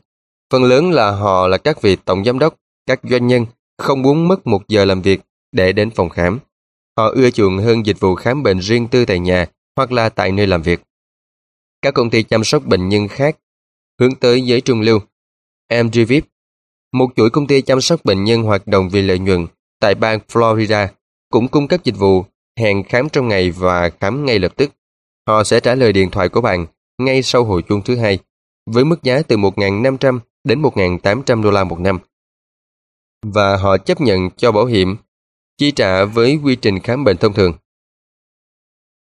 [0.51, 2.55] Phần lớn là họ là các vị tổng giám đốc,
[2.86, 3.45] các doanh nhân
[3.77, 6.39] không muốn mất một giờ làm việc để đến phòng khám.
[6.97, 10.31] Họ ưa chuộng hơn dịch vụ khám bệnh riêng tư tại nhà hoặc là tại
[10.31, 10.81] nơi làm việc.
[11.81, 13.38] Các công ty chăm sóc bệnh nhân khác
[13.99, 14.99] hướng tới giới trung lưu.
[15.69, 16.25] MG Vip
[16.93, 19.47] một chuỗi công ty chăm sóc bệnh nhân hoạt động vì lợi nhuận
[19.79, 20.88] tại bang Florida,
[21.29, 22.25] cũng cung cấp dịch vụ
[22.60, 24.71] hẹn khám trong ngày và khám ngay lập tức.
[25.27, 26.65] Họ sẽ trả lời điện thoại của bạn
[26.97, 28.19] ngay sau hồi chuông thứ hai,
[28.65, 31.99] với mức giá từ 1.500 đến 1.800 đô la một năm.
[33.25, 34.95] Và họ chấp nhận cho bảo hiểm,
[35.58, 37.53] chi trả với quy trình khám bệnh thông thường.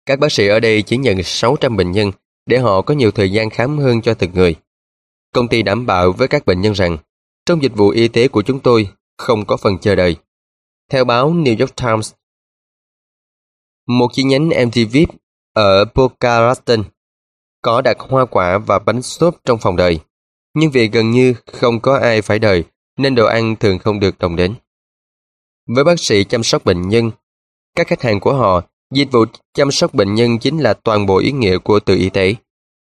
[0.05, 2.11] Các bác sĩ ở đây chỉ nhận 600 bệnh nhân
[2.45, 4.55] để họ có nhiều thời gian khám hơn cho từng người.
[5.33, 6.97] Công ty đảm bảo với các bệnh nhân rằng
[7.45, 10.15] trong dịch vụ y tế của chúng tôi không có phần chờ đợi.
[10.91, 12.13] Theo báo New York Times,
[13.87, 14.97] một chi nhánh MTV
[15.53, 16.83] ở Boca Raton
[17.61, 19.99] có đặt hoa quả và bánh xốp trong phòng đợi.
[20.53, 22.63] Nhưng vì gần như không có ai phải đợi
[22.97, 24.55] nên đồ ăn thường không được đồng đến.
[25.67, 27.11] Với bác sĩ chăm sóc bệnh nhân,
[27.75, 28.61] các khách hàng của họ,
[28.93, 32.09] dịch vụ chăm sóc bệnh nhân chính là toàn bộ ý nghĩa của từ y
[32.09, 32.35] tế.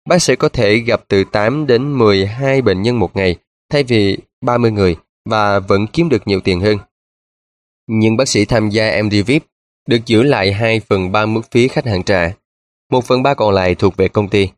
[0.09, 3.37] Bác sĩ có thể gặp từ 8 đến 12 bệnh nhân một ngày
[3.71, 6.79] thay vì 30 người và vẫn kiếm được nhiều tiền hơn.
[7.87, 9.45] Những bác sĩ tham gia MD VIP
[9.89, 12.33] được giữ lại 2 phần 3 mức phí khách hàng trả.
[12.91, 14.49] 1 phần 3 còn lại thuộc về công ty.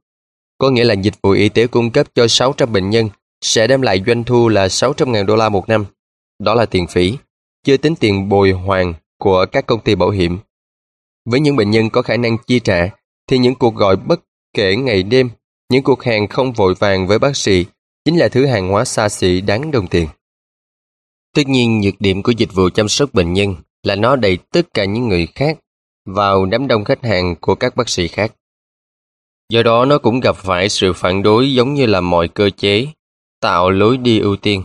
[0.59, 3.09] Có nghĩa là dịch vụ y tế cung cấp cho 600 bệnh nhân
[3.40, 5.85] sẽ đem lại doanh thu là 600.000 đô la một năm.
[6.38, 7.18] Đó là tiền phí,
[7.64, 10.38] chưa tính tiền bồi hoàn của các công ty bảo hiểm.
[11.25, 12.88] Với những bệnh nhân có khả năng chi trả,
[13.31, 14.20] thì những cuộc gọi bất
[14.57, 15.31] kể ngày đêm,
[15.70, 17.66] những cuộc hẹn không vội vàng với bác sĩ
[18.05, 20.09] chính là thứ hàng hóa xa xỉ đáng đồng tiền.
[21.35, 24.75] Tất nhiên, nhược điểm của dịch vụ chăm sóc bệnh nhân là nó đẩy tất
[24.75, 25.59] cả những người khác
[26.07, 28.33] vào đám đông khách hàng của các bác sĩ khác.
[29.49, 32.87] Do đó nó cũng gặp phải sự phản đối giống như là mọi cơ chế,
[33.40, 34.62] tạo lối đi ưu tiên,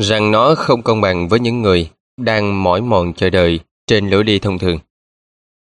[0.00, 4.24] rằng nó không công bằng với những người đang mỏi mòn chờ đợi trên lối
[4.24, 4.78] đi thông thường.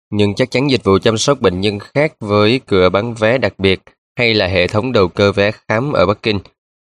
[0.10, 3.60] Nhưng chắc chắn dịch vụ chăm sóc bệnh nhân khác với cửa bán vé đặc
[3.60, 3.80] biệt
[4.18, 6.40] hay là hệ thống đầu cơ vé khám ở Bắc Kinh.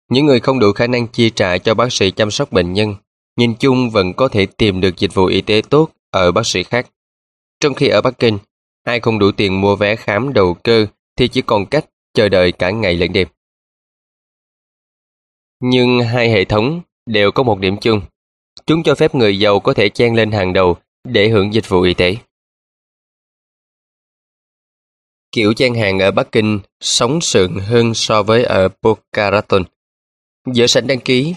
[0.09, 2.95] Những người không đủ khả năng chi trả cho bác sĩ chăm sóc bệnh nhân
[3.37, 6.63] nhìn chung vẫn có thể tìm được dịch vụ y tế tốt ở bác sĩ
[6.63, 6.89] khác.
[7.59, 8.37] Trong khi ở Bắc Kinh,
[8.83, 12.51] ai không đủ tiền mua vé khám đầu cơ thì chỉ còn cách chờ đợi
[12.51, 13.27] cả ngày lẫn đêm.
[15.59, 18.01] Nhưng hai hệ thống đều có một điểm chung.
[18.65, 21.81] Chúng cho phép người giàu có thể chen lên hàng đầu để hưởng dịch vụ
[21.81, 22.15] y tế.
[25.31, 29.63] Kiểu chen hàng ở Bắc Kinh sống sượng hơn so với ở Boca Raton.
[30.53, 31.35] Giữa sảnh đăng ký,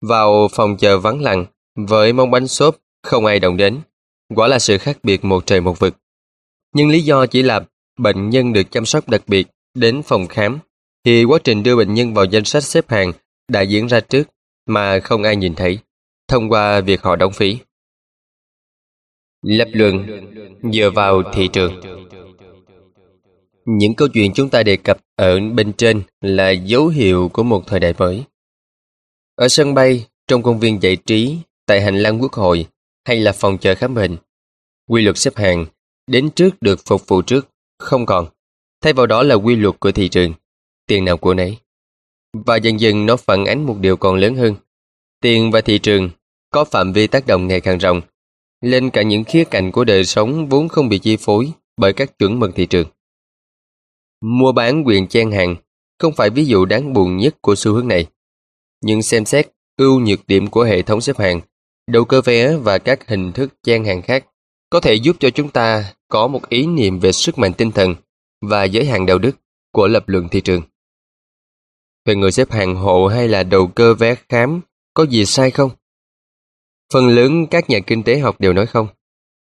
[0.00, 3.80] vào phòng chờ vắng lặng, với món bánh xốp không ai động đến.
[4.34, 5.96] Quả là sự khác biệt một trời một vực.
[6.74, 7.60] Nhưng lý do chỉ là
[7.98, 10.58] bệnh nhân được chăm sóc đặc biệt đến phòng khám,
[11.04, 13.12] thì quá trình đưa bệnh nhân vào danh sách xếp hàng
[13.48, 14.28] đã diễn ra trước
[14.66, 15.78] mà không ai nhìn thấy,
[16.28, 17.58] thông qua việc họ đóng phí.
[19.42, 20.06] Lập luận
[20.72, 21.80] dựa vào thị trường
[23.66, 27.66] những câu chuyện chúng ta đề cập ở bên trên là dấu hiệu của một
[27.66, 28.24] thời đại mới.
[29.34, 32.66] Ở sân bay, trong công viên giải trí, tại hành lang quốc hội
[33.04, 34.16] hay là phòng chờ khám bệnh,
[34.88, 35.66] quy luật xếp hàng,
[36.06, 37.48] đến trước được phục vụ trước,
[37.78, 38.26] không còn.
[38.82, 40.32] Thay vào đó là quy luật của thị trường,
[40.86, 41.58] tiền nào của nấy.
[42.46, 44.54] Và dần dần nó phản ánh một điều còn lớn hơn.
[45.20, 46.10] Tiền và thị trường
[46.50, 48.00] có phạm vi tác động ngày càng rộng,
[48.60, 52.18] lên cả những khía cạnh của đời sống vốn không bị chi phối bởi các
[52.18, 52.86] chuẩn mực thị trường.
[54.28, 55.56] Mua bán quyền chen hàng
[55.98, 58.06] không phải ví dụ đáng buồn nhất của xu hướng này.
[58.82, 61.40] Nhưng xem xét ưu nhược điểm của hệ thống xếp hàng,
[61.86, 64.26] đầu cơ vé và các hình thức chen hàng khác
[64.70, 67.94] có thể giúp cho chúng ta có một ý niệm về sức mạnh tinh thần
[68.42, 69.36] và giới hạn đạo đức
[69.72, 70.62] của lập luận thị trường.
[72.04, 74.60] Về người xếp hàng hộ hay là đầu cơ vé khám,
[74.94, 75.70] có gì sai không?
[76.92, 78.88] Phần lớn các nhà kinh tế học đều nói không.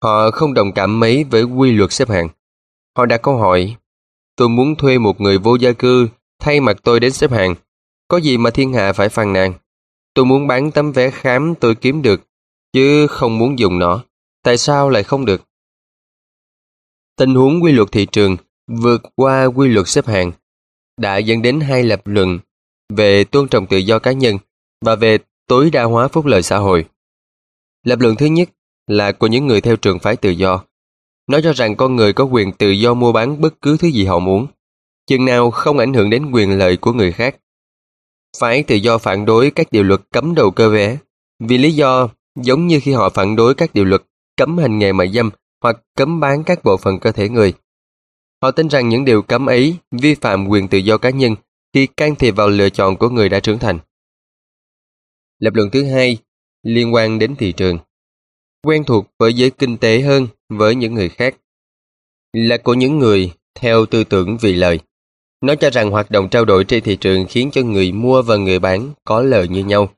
[0.03, 2.29] Họ không đồng cảm mấy với quy luật xếp hàng.
[2.97, 3.77] Họ đặt câu hỏi,
[4.37, 7.55] tôi muốn thuê một người vô gia cư thay mặt tôi đến xếp hàng.
[8.09, 9.55] Có gì mà thiên hạ phải phàn nàn?
[10.15, 12.21] Tôi muốn bán tấm vé khám tôi kiếm được,
[12.73, 14.05] chứ không muốn dùng nó.
[14.43, 15.43] Tại sao lại không được?
[17.17, 20.33] Tình huống quy luật thị trường vượt qua quy luật xếp hàng
[21.01, 22.39] đã dẫn đến hai lập luận
[22.89, 24.39] về tôn trọng tự do cá nhân
[24.85, 26.85] và về tối đa hóa phúc lợi xã hội.
[27.85, 28.51] Lập luận thứ nhất
[28.87, 30.65] là của những người theo trường phái tự do.
[31.27, 34.05] Nói cho rằng con người có quyền tự do mua bán bất cứ thứ gì
[34.05, 34.47] họ muốn,
[35.07, 37.37] chừng nào không ảnh hưởng đến quyền lợi của người khác.
[38.39, 40.99] Phải tự do phản đối các điều luật cấm đầu cơ vé,
[41.39, 42.09] vì lý do
[42.43, 44.03] giống như khi họ phản đối các điều luật
[44.37, 45.31] cấm hành nghề mại dâm
[45.63, 47.55] hoặc cấm bán các bộ phận cơ thể người.
[48.43, 51.35] Họ tin rằng những điều cấm ấy vi phạm quyền tự do cá nhân
[51.75, 53.79] khi can thiệp vào lựa chọn của người đã trưởng thành.
[55.39, 56.19] Lập luận thứ hai
[56.63, 57.79] liên quan đến thị trường.
[58.67, 61.37] Quen thuộc với giới kinh tế hơn với những người khác.
[62.33, 64.81] Là của những người theo tư tưởng vì lợi.
[65.41, 68.37] Nó cho rằng hoạt động trao đổi trên thị trường khiến cho người mua và
[68.37, 69.89] người bán có lợi như nhau.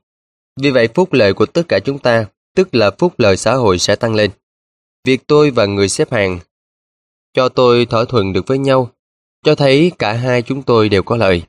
[0.61, 3.79] Vì vậy phúc lợi của tất cả chúng ta, tức là phúc lợi xã hội
[3.79, 4.31] sẽ tăng lên.
[5.05, 6.39] Việc tôi và người xếp hàng
[7.33, 8.91] cho tôi thỏa thuận được với nhau,
[9.45, 11.43] cho thấy cả hai chúng tôi đều có lợi.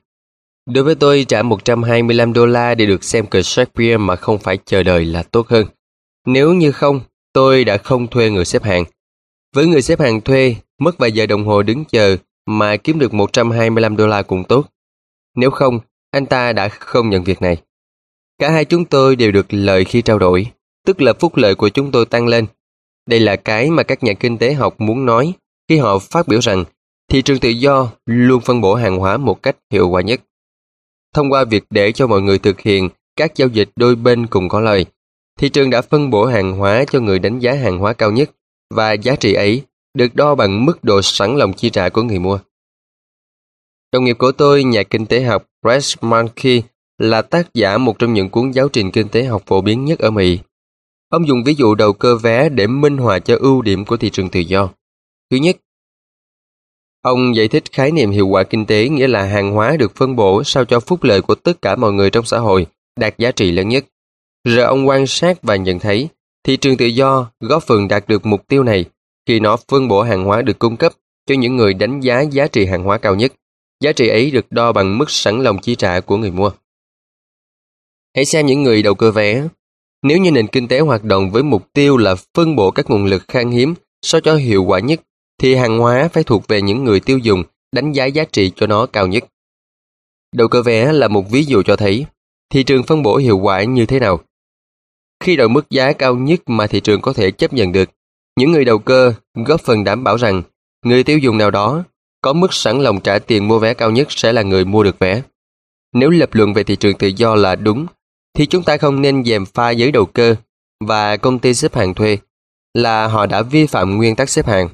[0.65, 4.57] Đối với tôi, trả 125 đô la để được xem cờ Shakespeare mà không phải
[4.65, 5.65] chờ đợi là tốt hơn.
[6.25, 7.01] Nếu như không,
[7.33, 8.83] tôi đã không thuê người xếp hàng.
[9.55, 13.13] Với người xếp hàng thuê, mất vài giờ đồng hồ đứng chờ mà kiếm được
[13.13, 14.65] 125 đô la cũng tốt.
[15.35, 15.79] Nếu không,
[16.11, 17.57] anh ta đã không nhận việc này.
[18.39, 20.47] Cả hai chúng tôi đều được lợi khi trao đổi,
[20.85, 22.45] tức là phúc lợi của chúng tôi tăng lên.
[23.07, 25.33] Đây là cái mà các nhà kinh tế học muốn nói
[25.69, 26.63] khi họ phát biểu rằng
[27.11, 30.21] thị trường tự do luôn phân bổ hàng hóa một cách hiệu quả nhất.
[31.13, 34.49] Thông qua việc để cho mọi người thực hiện các giao dịch đôi bên cùng
[34.49, 34.85] có lời
[35.41, 38.31] thị trường đã phân bổ hàng hóa cho người đánh giá hàng hóa cao nhất
[38.69, 39.61] và giá trị ấy
[39.93, 42.39] được đo bằng mức độ sẵn lòng chi trả của người mua.
[43.91, 46.61] Đồng nghiệp của tôi, nhà kinh tế học Brett Mankey
[46.97, 49.99] là tác giả một trong những cuốn giáo trình kinh tế học phổ biến nhất
[49.99, 50.39] ở Mỹ.
[51.09, 54.09] Ông dùng ví dụ đầu cơ vé để minh họa cho ưu điểm của thị
[54.09, 54.69] trường tự do.
[55.31, 55.57] Thứ nhất,
[57.01, 60.15] ông giải thích khái niệm hiệu quả kinh tế nghĩa là hàng hóa được phân
[60.15, 62.67] bổ sao cho phúc lợi của tất cả mọi người trong xã hội
[62.99, 63.85] đạt giá trị lớn nhất.
[64.43, 66.09] Rồi ông quan sát và nhận thấy
[66.43, 68.85] thị trường tự do góp phần đạt được mục tiêu này
[69.27, 70.93] khi nó phân bổ hàng hóa được cung cấp
[71.25, 73.33] cho những người đánh giá giá trị hàng hóa cao nhất.
[73.83, 76.51] Giá trị ấy được đo bằng mức sẵn lòng chi trả của người mua.
[78.15, 79.47] Hãy xem những người đầu cơ vé.
[80.03, 83.05] Nếu như nền kinh tế hoạt động với mục tiêu là phân bổ các nguồn
[83.05, 85.01] lực khan hiếm sao cho hiệu quả nhất,
[85.41, 88.67] thì hàng hóa phải thuộc về những người tiêu dùng đánh giá giá trị cho
[88.67, 89.25] nó cao nhất.
[90.35, 92.05] Đầu cơ vé là một ví dụ cho thấy
[92.49, 94.19] thị trường phân bổ hiệu quả như thế nào.
[95.21, 97.89] Khi đạt mức giá cao nhất mà thị trường có thể chấp nhận được,
[98.39, 99.13] những người đầu cơ
[99.45, 100.41] góp phần đảm bảo rằng
[100.85, 101.83] người tiêu dùng nào đó
[102.21, 104.99] có mức sẵn lòng trả tiền mua vé cao nhất sẽ là người mua được
[104.99, 105.21] vé.
[105.93, 107.85] Nếu lập luận về thị trường tự do là đúng,
[108.37, 110.35] thì chúng ta không nên dèm pha giới đầu cơ
[110.87, 112.17] và công ty xếp hàng thuê
[112.73, 114.69] là họ đã vi phạm nguyên tắc xếp hàng.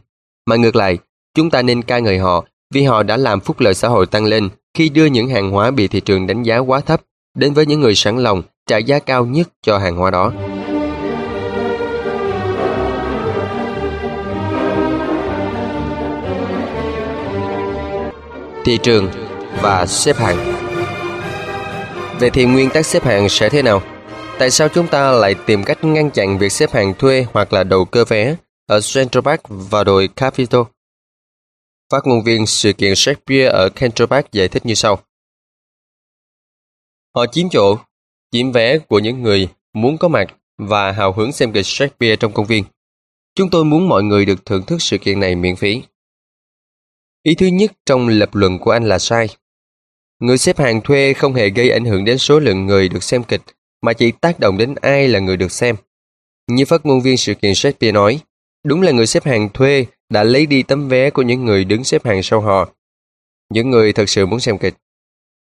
[0.45, 0.97] Mà ngược lại,
[1.33, 4.25] chúng ta nên ca ngợi họ vì họ đã làm phúc lợi xã hội tăng
[4.25, 7.01] lên khi đưa những hàng hóa bị thị trường đánh giá quá thấp
[7.37, 10.31] đến với những người sẵn lòng trả giá cao nhất cho hàng hóa đó.
[18.65, 19.09] Thị trường
[19.61, 20.67] và xếp hạng
[22.19, 23.81] Vậy thì nguyên tắc xếp hạng sẽ thế nào?
[24.39, 27.63] Tại sao chúng ta lại tìm cách ngăn chặn việc xếp hàng thuê hoặc là
[27.63, 28.35] đầu cơ vé
[28.67, 30.65] ở Central Park và đồi Capitol?
[31.91, 34.99] Phát ngôn viên sự kiện Shakespeare ở Central Park giải thích như sau.
[37.15, 37.77] Họ chiếm chỗ,
[38.31, 42.33] chiếm vé của những người muốn có mặt và hào hứng xem kịch Shakespeare trong
[42.33, 42.63] công viên.
[43.35, 45.81] Chúng tôi muốn mọi người được thưởng thức sự kiện này miễn phí.
[47.23, 49.27] Ý thứ nhất trong lập luận của anh là sai.
[50.19, 53.23] Người xếp hàng thuê không hề gây ảnh hưởng đến số lượng người được xem
[53.23, 53.41] kịch,
[53.81, 55.75] mà chỉ tác động đến ai là người được xem.
[56.47, 58.19] Như phát ngôn viên sự kiện Shakespeare nói,
[58.65, 61.83] đúng là người xếp hàng thuê đã lấy đi tấm vé của những người đứng
[61.83, 62.69] xếp hàng sau họ.
[63.49, 64.73] Những người thật sự muốn xem kịch.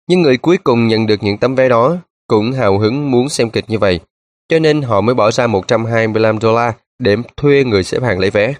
[0.09, 3.51] Những người cuối cùng nhận được những tấm vé đó cũng hào hứng muốn xem
[3.51, 4.01] kịch như vậy,
[4.49, 8.31] cho nên họ mới bỏ ra 125 đô la để thuê người xếp hàng lấy
[8.31, 8.55] vé.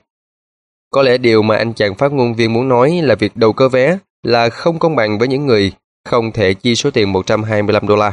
[0.91, 3.69] Có lẽ điều mà anh chàng phát ngôn viên muốn nói là việc đầu cơ
[3.69, 5.73] vé là không công bằng với những người
[6.05, 8.13] không thể chi số tiền 125 đô la.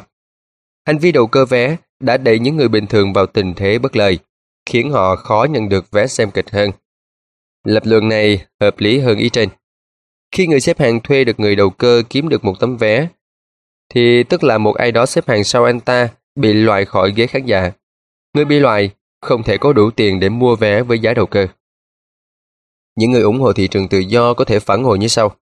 [0.88, 3.96] Hành vi đầu cơ vé đã đẩy những người bình thường vào tình thế bất
[3.96, 4.20] lợi,
[4.66, 6.72] khiến họ khó nhận được vé xem kịch hơn.
[7.66, 9.50] Lập luận này hợp lý hơn ý trên.
[10.32, 13.08] Khi người xếp hàng thuê được người đầu cơ kiếm được một tấm vé,
[13.94, 17.28] thì tức là một ai đó xếp hàng sau anh ta bị loại khỏi ghế
[17.28, 17.72] khán giả.
[18.34, 18.90] Người bị loại
[19.22, 21.48] không thể có đủ tiền để mua vé với giá đầu cơ.
[22.96, 25.36] Những người ủng hộ thị trường tự do có thể phản hồi như sau.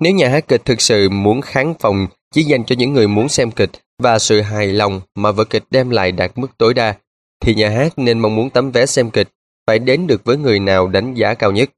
[0.00, 3.28] Nếu nhà hát kịch thực sự muốn kháng phòng chỉ dành cho những người muốn
[3.28, 6.94] xem kịch và sự hài lòng mà vở kịch đem lại đạt mức tối đa,
[7.40, 9.28] thì nhà hát nên mong muốn tấm vé xem kịch
[9.66, 11.70] phải đến được với người nào đánh giá cao nhất.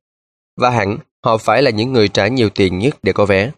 [0.56, 3.50] Và hẳn, họ phải là những người trả nhiều tiền nhất để có vé.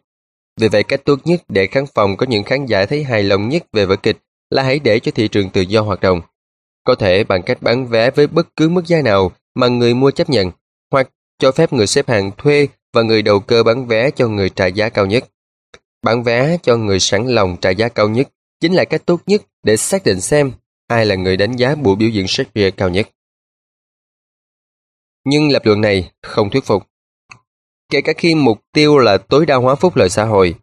[0.60, 3.48] Vì vậy cách tốt nhất để khán phòng có những khán giả thấy hài lòng
[3.48, 4.16] nhất về vở kịch
[4.50, 6.20] là hãy để cho thị trường tự do hoạt động.
[6.84, 10.10] Có thể bằng cách bán vé với bất cứ mức giá nào mà người mua
[10.10, 10.50] chấp nhận,
[10.90, 14.50] hoặc cho phép người xếp hàng thuê và người đầu cơ bán vé cho người
[14.50, 15.24] trả giá cao nhất.
[16.02, 18.28] Bán vé cho người sẵn lòng trả giá cao nhất
[18.60, 20.52] chính là cách tốt nhất để xác định xem
[20.86, 23.08] ai là người đánh giá buổi biểu diễn Shakespeare cao nhất.
[25.24, 26.82] Nhưng lập luận này không thuyết phục.
[27.92, 30.54] Kể cả khi mục tiêu là tối đa hóa phúc lợi xã hội,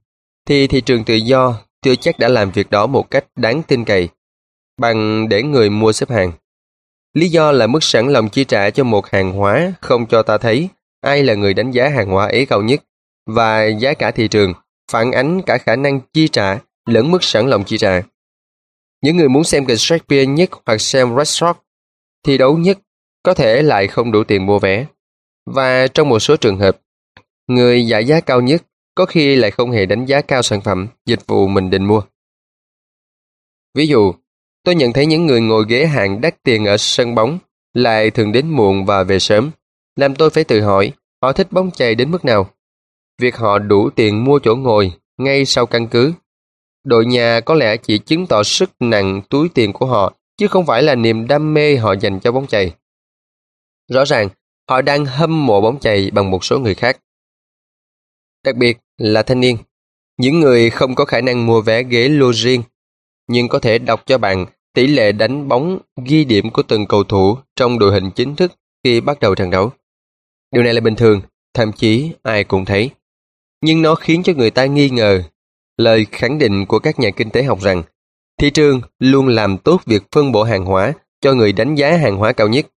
[0.45, 3.85] thì thị trường tự do chưa chắc đã làm việc đó một cách đáng tin
[3.85, 4.09] cậy,
[4.77, 6.31] bằng để người mua xếp hàng.
[7.13, 10.37] Lý do là mức sẵn lòng chi trả cho một hàng hóa không cho ta
[10.37, 10.69] thấy
[11.01, 12.83] ai là người đánh giá hàng hóa ấy cao nhất,
[13.25, 14.53] và giá cả thị trường
[14.91, 18.01] phản ánh cả khả năng chi trả lẫn mức sẵn lòng chi trả.
[19.01, 21.55] Những người muốn xem kịch Shakespeare nhất hoặc xem Red Sox
[22.25, 22.79] thi đấu nhất
[23.23, 24.85] có thể lại không đủ tiền mua vé.
[25.45, 26.77] Và trong một số trường hợp,
[27.49, 28.63] người giả giá cao nhất
[28.95, 32.01] có khi lại không hề đánh giá cao sản phẩm, dịch vụ mình định mua.
[33.75, 34.13] Ví dụ,
[34.63, 37.39] tôi nhận thấy những người ngồi ghế hạng đắt tiền ở sân bóng
[37.73, 39.51] lại thường đến muộn và về sớm,
[39.95, 42.49] làm tôi phải tự hỏi họ thích bóng chày đến mức nào.
[43.21, 46.13] Việc họ đủ tiền mua chỗ ngồi ngay sau căn cứ.
[46.83, 50.65] Đội nhà có lẽ chỉ chứng tỏ sức nặng túi tiền của họ, chứ không
[50.65, 52.73] phải là niềm đam mê họ dành cho bóng chày.
[53.91, 54.29] Rõ ràng,
[54.69, 56.99] họ đang hâm mộ bóng chày bằng một số người khác.
[58.45, 59.57] Đặc biệt là thanh niên,
[60.17, 62.63] những người không có khả năng mua vé ghế lô riêng,
[63.27, 67.03] nhưng có thể đọc cho bạn tỷ lệ đánh bóng ghi điểm của từng cầu
[67.03, 68.51] thủ trong đội hình chính thức
[68.83, 69.71] khi bắt đầu trận đấu.
[70.51, 71.21] Điều này là bình thường,
[71.53, 72.89] thậm chí ai cũng thấy.
[73.61, 75.23] Nhưng nó khiến cho người ta nghi ngờ
[75.77, 77.83] lời khẳng định của các nhà kinh tế học rằng
[78.39, 82.17] thị trường luôn làm tốt việc phân bổ hàng hóa cho người đánh giá hàng
[82.17, 82.67] hóa cao nhất,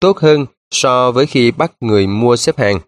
[0.00, 2.80] tốt hơn so với khi bắt người mua xếp hàng.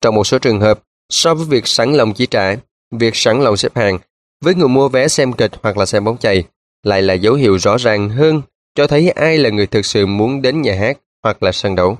[0.00, 0.82] Trong một số trường hợp,
[1.14, 2.56] so với việc sẵn lòng chi trả,
[2.90, 3.98] việc sẵn lòng xếp hàng
[4.40, 6.44] với người mua vé xem kịch hoặc là xem bóng chày
[6.82, 8.42] lại là dấu hiệu rõ ràng hơn
[8.74, 11.98] cho thấy ai là người thực sự muốn đến nhà hát hoặc là sân đấu.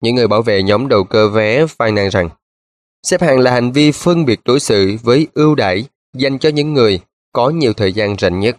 [0.00, 2.28] Những người bảo vệ nhóm đầu cơ vé phàn nàn rằng
[3.02, 5.84] xếp hàng là hành vi phân biệt đối xử với ưu đãi
[6.14, 7.00] dành cho những người
[7.32, 8.56] có nhiều thời gian rảnh nhất.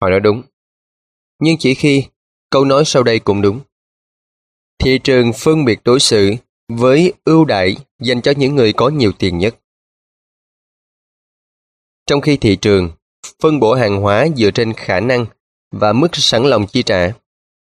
[0.00, 0.42] Họ nói đúng.
[1.40, 2.04] Nhưng chỉ khi
[2.50, 3.60] câu nói sau đây cũng đúng.
[4.78, 6.34] Thị trường phân biệt đối xử
[6.68, 9.56] với ưu đãi dành cho những người có nhiều tiền nhất.
[12.06, 12.90] Trong khi thị trường
[13.42, 15.26] phân bổ hàng hóa dựa trên khả năng
[15.70, 17.12] và mức sẵn lòng chi trả,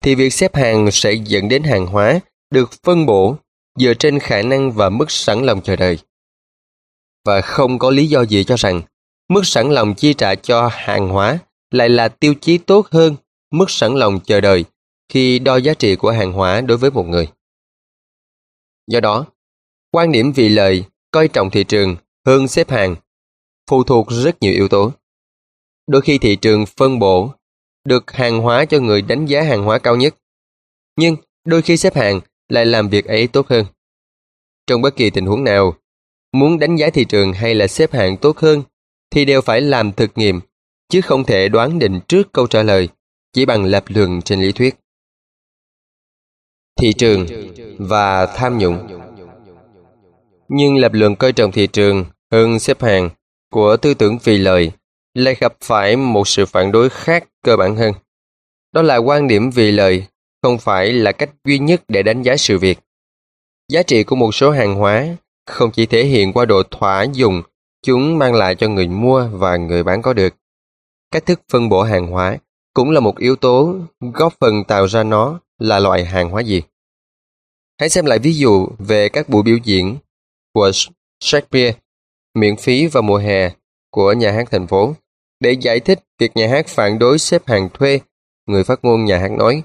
[0.05, 2.21] thì việc xếp hàng sẽ dẫn đến hàng hóa
[2.51, 3.37] được phân bổ
[3.79, 5.99] dựa trên khả năng và mức sẵn lòng chờ đợi.
[7.25, 8.83] Và không có lý do gì cho rằng
[9.29, 11.39] mức sẵn lòng chi trả cho hàng hóa
[11.71, 13.17] lại là tiêu chí tốt hơn
[13.51, 14.65] mức sẵn lòng chờ đợi
[15.09, 17.29] khi đo giá trị của hàng hóa đối với một người.
[18.89, 19.27] Do đó,
[19.91, 21.97] quan điểm vì lợi coi trọng thị trường
[22.27, 22.97] hơn xếp hàng
[23.71, 24.93] phụ thuộc rất nhiều yếu tố.
[25.87, 27.33] Đôi khi thị trường phân bổ
[27.85, 30.15] được hàng hóa cho người đánh giá hàng hóa cao nhất.
[30.97, 33.67] Nhưng đôi khi xếp hàng lại làm việc ấy tốt hơn.
[34.67, 35.75] Trong bất kỳ tình huống nào,
[36.33, 38.63] muốn đánh giá thị trường hay là xếp hạng tốt hơn
[39.11, 40.41] thì đều phải làm thực nghiệm,
[40.89, 42.89] chứ không thể đoán định trước câu trả lời
[43.33, 44.75] chỉ bằng lập luận trên lý thuyết.
[46.79, 47.27] Thị trường
[47.79, 49.01] và tham nhũng
[50.49, 53.11] Nhưng lập luận coi trọng thị trường hơn xếp hàng
[53.53, 54.73] của tư tưởng vì lợi
[55.15, 57.93] lại gặp phải một sự phản đối khác cơ bản hơn.
[58.73, 60.05] Đó là quan điểm vì lợi
[60.43, 62.79] không phải là cách duy nhất để đánh giá sự việc.
[63.73, 65.07] Giá trị của một số hàng hóa
[65.47, 67.43] không chỉ thể hiện qua độ thỏa dùng
[67.87, 70.35] chúng mang lại cho người mua và người bán có được.
[71.11, 72.39] Cách thức phân bổ hàng hóa
[72.75, 76.63] cũng là một yếu tố góp phần tạo ra nó là loại hàng hóa gì.
[77.81, 79.97] Hãy xem lại ví dụ về các buổi biểu diễn
[80.53, 80.71] của
[81.21, 81.79] Shakespeare
[82.35, 83.51] miễn phí vào mùa hè
[83.91, 84.95] của nhà hát thành phố.
[85.41, 88.01] Để giải thích việc nhà hát phản đối xếp hàng thuê,
[88.47, 89.63] người phát ngôn nhà hát nói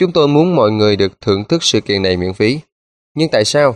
[0.00, 2.60] Chúng tôi muốn mọi người được thưởng thức sự kiện này miễn phí.
[3.14, 3.74] Nhưng tại sao?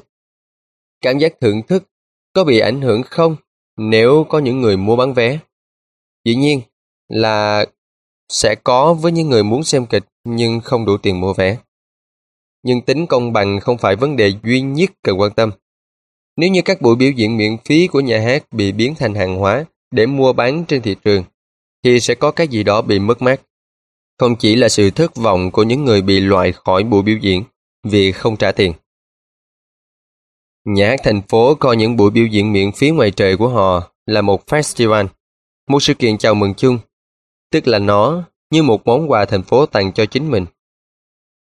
[1.01, 1.85] Cảm giác thưởng thức
[2.33, 3.37] có bị ảnh hưởng không
[3.77, 5.39] nếu có những người mua bán vé?
[6.25, 6.61] Dĩ nhiên,
[7.09, 7.67] là
[8.29, 11.59] sẽ có với những người muốn xem kịch nhưng không đủ tiền mua vé.
[12.63, 15.51] Nhưng tính công bằng không phải vấn đề duy nhất cần quan tâm.
[16.37, 19.37] Nếu như các buổi biểu diễn miễn phí của nhà hát bị biến thành hàng
[19.37, 21.25] hóa để mua bán trên thị trường,
[21.85, 23.41] thì sẽ có cái gì đó bị mất mát.
[24.19, 27.45] Không chỉ là sự thất vọng của những người bị loại khỏi buổi biểu diễn
[27.85, 28.73] vì không trả tiền.
[30.65, 33.93] Nhà hát thành phố coi những buổi biểu diễn miễn phí ngoài trời của họ
[34.07, 35.07] là một festival,
[35.69, 36.79] một sự kiện chào mừng chung,
[37.51, 40.47] tức là nó như một món quà thành phố tặng cho chính mình.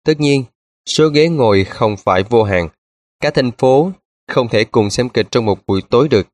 [0.05, 0.43] Tất nhiên,
[0.85, 2.69] số ghế ngồi không phải vô hạn,
[3.19, 3.91] cả thành phố
[4.27, 6.27] không thể cùng xem kịch trong một buổi tối được.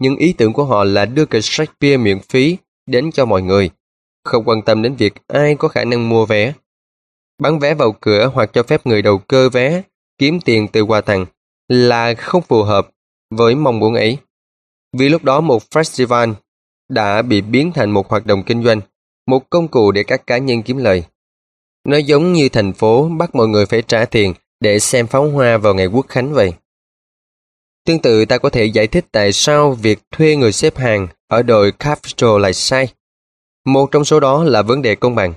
[0.00, 2.56] Nhưng ý tưởng của họ là đưa kịch Shakespeare miễn phí
[2.86, 3.70] đến cho mọi người,
[4.24, 6.52] không quan tâm đến việc ai có khả năng mua vé.
[7.42, 9.82] Bán vé vào cửa hoặc cho phép người đầu cơ vé
[10.18, 11.26] kiếm tiền từ quà tặng
[11.68, 12.90] là không phù hợp
[13.30, 14.18] với mong muốn ấy.
[14.98, 16.34] Vì lúc đó một festival
[16.88, 18.80] đã bị biến thành một hoạt động kinh doanh,
[19.28, 21.04] một công cụ để các cá nhân kiếm lời.
[21.84, 25.56] Nó giống như thành phố bắt mọi người phải trả tiền để xem pháo hoa
[25.56, 26.52] vào ngày quốc khánh vậy.
[27.86, 31.42] Tương tự ta có thể giải thích tại sao việc thuê người xếp hàng ở
[31.42, 32.88] đội Castro lại sai.
[33.66, 35.34] Một trong số đó là vấn đề công bằng.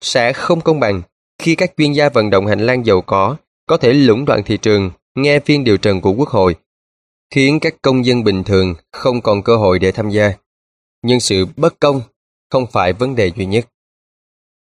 [0.00, 1.02] Sẽ không công bằng
[1.38, 3.36] khi các chuyên gia vận động hành lang giàu có
[3.66, 6.54] có thể lũng đoạn thị trường, nghe phiên điều trần của Quốc hội,
[7.34, 10.32] khiến các công dân bình thường không còn cơ hội để tham gia.
[11.02, 12.00] Nhưng sự bất công
[12.52, 13.68] không phải vấn đề duy nhất.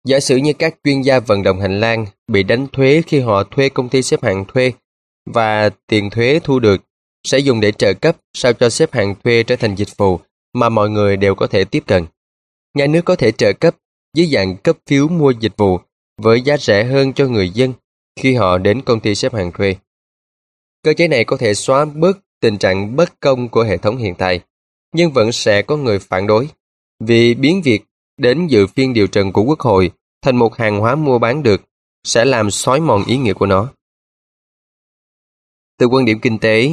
[0.07, 3.43] Giả sử như các chuyên gia vận động hành lang bị đánh thuế khi họ
[3.43, 4.71] thuê công ty xếp hạng thuê
[5.25, 6.81] và tiền thuế thu được
[7.23, 10.19] sẽ dùng để trợ cấp sao cho xếp hạng thuê trở thành dịch vụ
[10.53, 12.05] mà mọi người đều có thể tiếp cận.
[12.73, 13.75] Nhà nước có thể trợ cấp
[14.13, 15.79] dưới dạng cấp phiếu mua dịch vụ
[16.21, 17.73] với giá rẻ hơn cho người dân
[18.19, 19.75] khi họ đến công ty xếp hàng thuê.
[20.83, 24.15] Cơ chế này có thể xóa bớt tình trạng bất công của hệ thống hiện
[24.15, 24.39] tại,
[24.95, 26.49] nhưng vẫn sẽ có người phản đối,
[27.07, 27.81] vì biến việc
[28.17, 29.91] đến dự phiên điều trần của Quốc hội
[30.21, 31.61] thành một hàng hóa mua bán được
[32.03, 33.67] sẽ làm xói mòn ý nghĩa của nó.
[35.79, 36.71] Từ quan điểm kinh tế,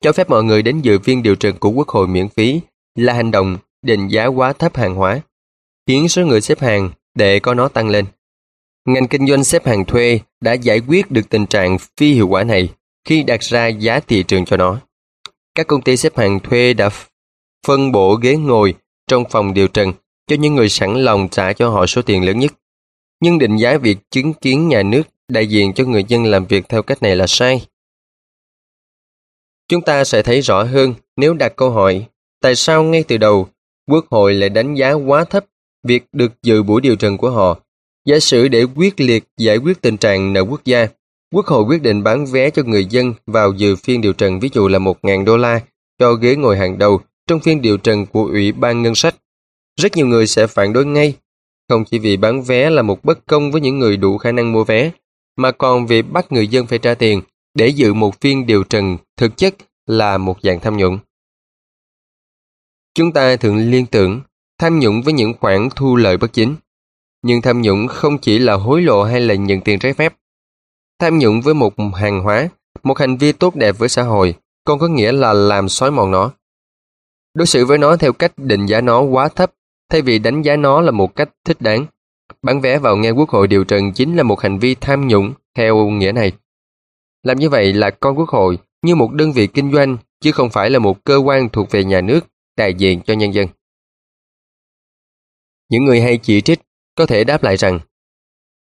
[0.00, 2.60] cho phép mọi người đến dự phiên điều trần của Quốc hội miễn phí
[2.94, 5.20] là hành động định giá quá thấp hàng hóa,
[5.86, 8.04] khiến số người xếp hàng để có nó tăng lên.
[8.84, 12.44] Ngành kinh doanh xếp hàng thuê đã giải quyết được tình trạng phi hiệu quả
[12.44, 12.68] này
[13.04, 14.80] khi đặt ra giá thị trường cho nó.
[15.54, 16.90] Các công ty xếp hàng thuê đã
[17.66, 18.74] phân bổ ghế ngồi
[19.10, 19.92] trong phòng điều trần
[20.26, 22.52] cho những người sẵn lòng trả cho họ số tiền lớn nhất.
[23.22, 26.68] Nhưng định giá việc chứng kiến nhà nước đại diện cho người dân làm việc
[26.68, 27.66] theo cách này là sai.
[29.68, 32.06] Chúng ta sẽ thấy rõ hơn nếu đặt câu hỏi
[32.42, 33.48] tại sao ngay từ đầu
[33.90, 35.44] Quốc hội lại đánh giá quá thấp
[35.84, 37.58] việc được dự buổi điều trần của họ.
[38.06, 40.86] Giả sử để quyết liệt giải quyết tình trạng nợ quốc gia,
[41.34, 44.50] Quốc hội quyết định bán vé cho người dân vào dự phiên điều trần ví
[44.52, 45.60] dụ là 1.000 đô la
[45.98, 47.00] cho ghế ngồi hàng đầu
[47.30, 49.14] trong phiên điều trần của Ủy ban Ngân sách.
[49.80, 51.14] Rất nhiều người sẽ phản đối ngay,
[51.68, 54.52] không chỉ vì bán vé là một bất công với những người đủ khả năng
[54.52, 54.90] mua vé,
[55.36, 57.22] mà còn vì bắt người dân phải trả tiền
[57.54, 59.54] để dự một phiên điều trần thực chất
[59.86, 60.98] là một dạng tham nhũng.
[62.94, 64.20] Chúng ta thường liên tưởng
[64.58, 66.56] tham nhũng với những khoản thu lợi bất chính.
[67.22, 70.14] Nhưng tham nhũng không chỉ là hối lộ hay là nhận tiền trái phép.
[70.98, 72.48] Tham nhũng với một hàng hóa,
[72.82, 76.10] một hành vi tốt đẹp với xã hội, còn có nghĩa là làm xói mòn
[76.10, 76.32] nó.
[77.34, 79.52] Đối xử với nó theo cách định giá nó quá thấp,
[79.90, 81.86] thay vì đánh giá nó là một cách thích đáng.
[82.42, 85.32] Bán vé vào nghe quốc hội điều trần chính là một hành vi tham nhũng
[85.54, 86.32] theo nghĩa này.
[87.22, 90.50] Làm như vậy là con quốc hội như một đơn vị kinh doanh chứ không
[90.50, 92.20] phải là một cơ quan thuộc về nhà nước
[92.56, 93.48] đại diện cho nhân dân.
[95.70, 96.60] Những người hay chỉ trích
[96.94, 97.80] có thể đáp lại rằng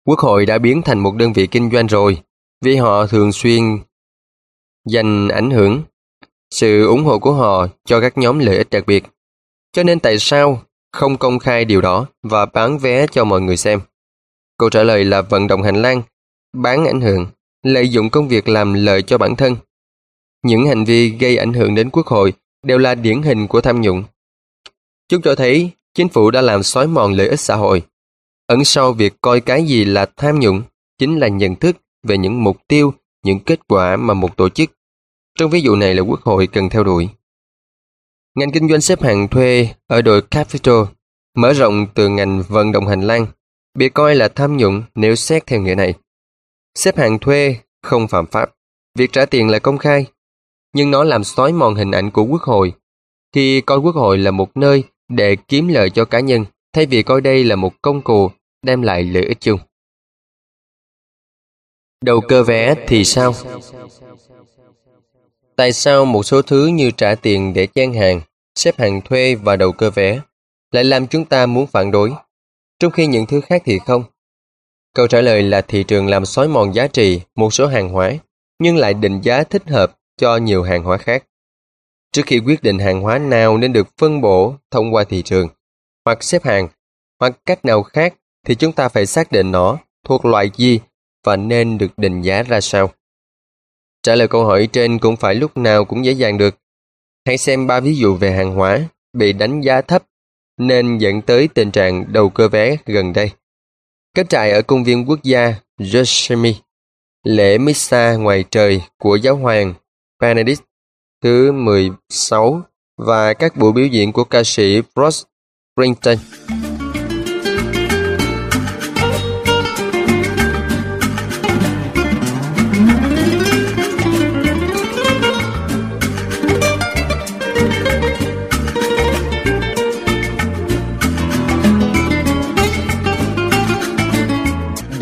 [0.07, 2.23] Quốc hội đã biến thành một đơn vị kinh doanh rồi
[2.61, 3.79] vì họ thường xuyên
[4.87, 5.83] dành ảnh hưởng
[6.55, 9.05] sự ủng hộ của họ cho các nhóm lợi ích đặc biệt.
[9.73, 13.57] Cho nên tại sao không công khai điều đó và bán vé cho mọi người
[13.57, 13.81] xem?
[14.59, 16.03] Câu trả lời là vận động hành lang,
[16.53, 17.27] bán ảnh hưởng,
[17.63, 19.57] lợi dụng công việc làm lợi cho bản thân.
[20.43, 22.33] Những hành vi gây ảnh hưởng đến quốc hội
[22.63, 24.05] đều là điển hình của tham nhũng.
[25.09, 27.83] Chúng cho thấy chính phủ đã làm xói mòn lợi ích xã hội.
[28.47, 30.63] Ẩn sau việc coi cái gì là tham nhũng
[30.99, 32.95] chính là nhận thức về những mục tiêu,
[33.25, 34.71] những kết quả mà một tổ chức,
[35.39, 37.09] trong ví dụ này là quốc hội cần theo đuổi.
[38.35, 40.83] Ngành kinh doanh xếp hàng thuê ở đội Capital
[41.37, 43.27] mở rộng từ ngành vận động hành lang
[43.75, 45.95] bị coi là tham nhũng nếu xét theo nghĩa này.
[46.75, 48.51] Xếp hàng thuê không phạm pháp,
[48.95, 50.07] việc trả tiền là công khai,
[50.73, 52.75] nhưng nó làm xói mòn hình ảnh của quốc hội
[53.35, 57.03] khi coi quốc hội là một nơi để kiếm lợi cho cá nhân thay vì
[57.03, 58.31] coi đây là một công cụ
[58.63, 59.61] đem lại lợi ích chung.
[62.05, 63.35] Đầu cơ vé thì sao?
[65.57, 68.21] Tại sao một số thứ như trả tiền để chen hàng,
[68.55, 70.21] xếp hàng thuê và đầu cơ vé
[70.71, 72.13] lại làm chúng ta muốn phản đối,
[72.79, 74.05] trong khi những thứ khác thì không.
[74.95, 78.13] Câu trả lời là thị trường làm xói mòn giá trị một số hàng hóa,
[78.59, 81.25] nhưng lại định giá thích hợp cho nhiều hàng hóa khác.
[82.13, 85.49] Trước khi quyết định hàng hóa nào nên được phân bổ thông qua thị trường,
[86.05, 86.69] hoặc xếp hàng,
[87.21, 88.15] hoặc cách nào khác
[88.47, 90.81] thì chúng ta phải xác định nó thuộc loại gì
[91.25, 92.91] và nên được định giá ra sao.
[94.05, 96.59] Trả lời câu hỏi trên cũng phải lúc nào cũng dễ dàng được.
[97.27, 98.81] Hãy xem ba ví dụ về hàng hóa
[99.13, 100.05] bị đánh giá thấp
[100.59, 103.31] nên dẫn tới tình trạng đầu cơ vé gần đây.
[104.15, 105.55] Cắm trại ở công viên quốc gia
[105.95, 106.61] Yosemite,
[107.25, 109.75] lễ Missa ngoài trời của giáo hoàng
[110.21, 110.63] Benedict
[111.23, 112.63] thứ 16
[112.99, 115.19] và các buổi biểu diễn của ca sĩ Bruce
[115.77, 116.19] Springsteen.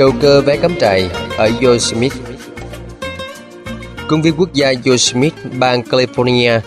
[0.03, 2.17] Đầu cơ vé cắm trại ở Yosemite.
[4.09, 6.61] Công viên quốc gia Yosemite, bang California,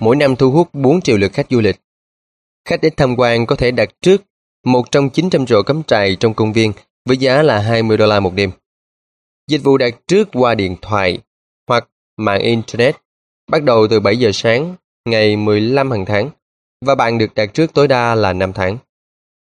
[0.00, 1.76] mỗi năm thu hút 4 triệu lượt khách du lịch.
[2.68, 4.22] Khách đến tham quan có thể đặt trước
[4.64, 6.72] một trong 900 rổ cắm trại trong công viên
[7.08, 8.50] với giá là 20 đô la một đêm.
[9.50, 11.18] Dịch vụ đặt trước qua điện thoại
[11.68, 12.96] hoặc mạng Internet
[13.50, 14.74] bắt đầu từ 7 giờ sáng
[15.04, 16.30] ngày 15 hàng tháng
[16.86, 18.78] và bạn được đặt trước tối đa là 5 tháng.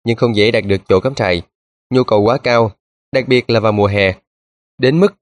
[0.06, 1.42] Nhưng không dễ đặt được chỗ cắm trại.
[1.90, 2.72] Nhu cầu quá cao
[3.12, 4.14] đặc biệt là vào mùa hè,
[4.78, 5.14] đến mức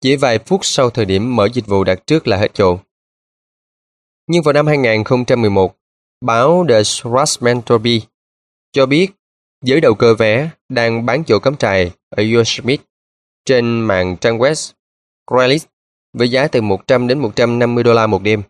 [0.00, 2.78] chỉ vài phút sau thời điểm mở dịch vụ đặt trước là hết chỗ.
[4.26, 5.76] Nhưng vào năm 2011,
[6.20, 8.06] báo The Strassman Tribune
[8.72, 9.10] cho biết
[9.64, 12.84] giới đầu cơ vé đang bán chỗ cắm trại ở Yosemite
[13.44, 14.72] trên mạng trang web
[15.30, 15.66] Craigslist
[16.12, 18.42] với giá từ 100 đến 150 đô la một đêm.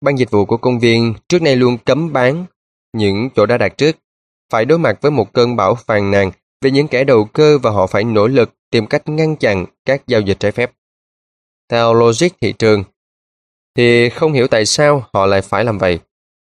[0.00, 2.44] Ban dịch vụ của công viên trước nay luôn cấm bán
[2.92, 3.96] những chỗ đã đặt trước,
[4.52, 6.30] phải đối mặt với một cơn bão phàn nàn
[6.62, 10.02] về những kẻ đầu cơ và họ phải nỗ lực tìm cách ngăn chặn các
[10.06, 10.72] giao dịch trái phép.
[11.70, 12.84] Theo logic thị trường,
[13.76, 15.98] thì không hiểu tại sao họ lại phải làm vậy.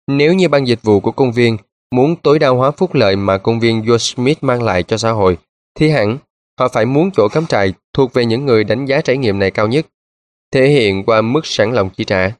[0.06, 1.56] Nếu như ban dịch vụ của công viên
[1.90, 5.38] muốn tối đa hóa phúc lợi mà công viên Yosemite mang lại cho xã hội,
[5.74, 6.18] thì hẳn
[6.58, 9.50] họ phải muốn chỗ cắm trại thuộc về những người đánh giá trải nghiệm này
[9.50, 9.86] cao nhất,
[10.52, 12.32] thể hiện qua mức sẵn lòng chi trả.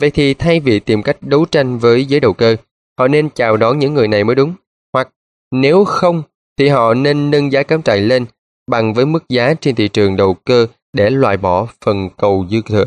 [0.00, 2.56] Vậy thì thay vì tìm cách đấu tranh với giới đầu cơ,
[2.98, 4.54] họ nên chào đón những người này mới đúng.
[4.92, 5.08] Hoặc
[5.50, 6.22] nếu không
[6.60, 8.26] thì họ nên nâng giá cắm trại lên
[8.70, 12.62] bằng với mức giá trên thị trường đầu cơ để loại bỏ phần cầu dư
[12.62, 12.84] thừa.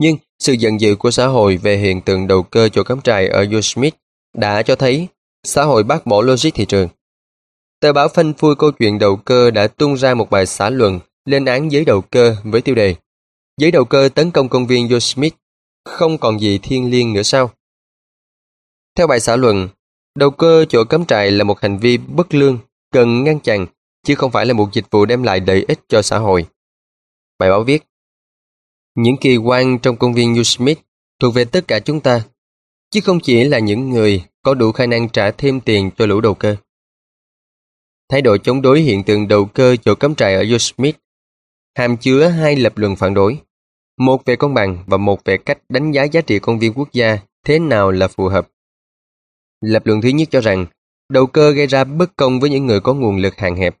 [0.00, 3.28] Nhưng sự giận dữ của xã hội về hiện tượng đầu cơ chỗ cắm trại
[3.28, 3.98] ở Yosemite
[4.36, 5.08] đã cho thấy
[5.44, 6.88] xã hội bác bỏ logic thị trường.
[7.80, 11.00] Tờ báo phanh phui câu chuyện đầu cơ đã tung ra một bài xã luận
[11.24, 12.94] lên án giới đầu cơ với tiêu đề
[13.60, 15.36] Giới đầu cơ tấn công công viên Yosemite,
[15.84, 17.50] không còn gì thiên liêng nữa sao?
[18.96, 19.68] Theo bài xã luận,
[20.18, 22.58] Đầu cơ chỗ cắm trại là một hành vi bất lương,
[22.92, 23.66] cần ngăn chặn,
[24.04, 26.46] chứ không phải là một dịch vụ đem lại lợi ích cho xã hội.
[27.38, 27.82] Bài báo viết,
[28.94, 30.82] những kỳ quan trong công viên Yosemite
[31.20, 32.22] thuộc về tất cả chúng ta,
[32.90, 36.20] chứ không chỉ là những người có đủ khả năng trả thêm tiền cho lũ
[36.20, 36.56] đầu cơ.
[38.10, 40.98] Thái độ chống đối hiện tượng đầu cơ chỗ cắm trại ở Yosemite
[41.74, 43.38] hàm chứa hai lập luận phản đối,
[43.98, 46.92] một về công bằng và một về cách đánh giá giá trị công viên quốc
[46.92, 48.48] gia thế nào là phù hợp.
[49.60, 50.66] Lập luận thứ nhất cho rằng,
[51.08, 53.76] đầu cơ gây ra bất công với những người có nguồn lực hạn hẹp.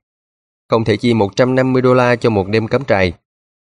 [0.68, 3.12] Không thể chi 150 đô la cho một đêm cắm trại.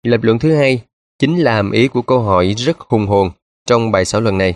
[0.02, 0.82] Lập luận thứ hai
[1.18, 3.30] chính là hàm ý của câu hỏi rất hùng hồn
[3.66, 4.54] trong bài xã luận này.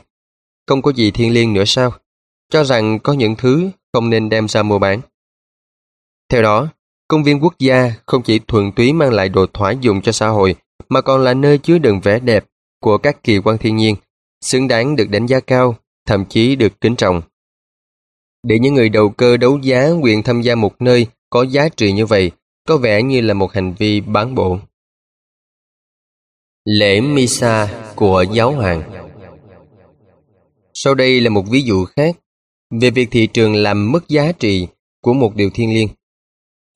[0.67, 1.93] Không có gì thiên liêng nữa sao?
[2.53, 5.01] Cho rằng có những thứ không nên đem ra mua bán.
[6.29, 6.69] Theo đó,
[7.09, 10.29] công viên quốc gia không chỉ thuần túy mang lại đồ thoải dùng cho xã
[10.29, 10.55] hội,
[10.89, 12.45] mà còn là nơi chứa đựng vẻ đẹp
[12.81, 13.97] của các kỳ quan thiên nhiên,
[14.41, 17.23] xứng đáng được đánh giá cao, thậm chí được kính trọng.
[18.43, 21.93] Để những người đầu cơ đấu giá quyền tham gia một nơi có giá trị
[21.93, 22.31] như vậy
[22.69, 24.59] có vẻ như là một hành vi bán bộ.
[26.65, 28.83] Lễ Misa của giáo hoàng
[30.75, 32.17] Sau đây là một ví dụ khác
[32.81, 34.67] về việc thị trường làm mất giá trị
[35.03, 35.89] của một điều thiên liêng.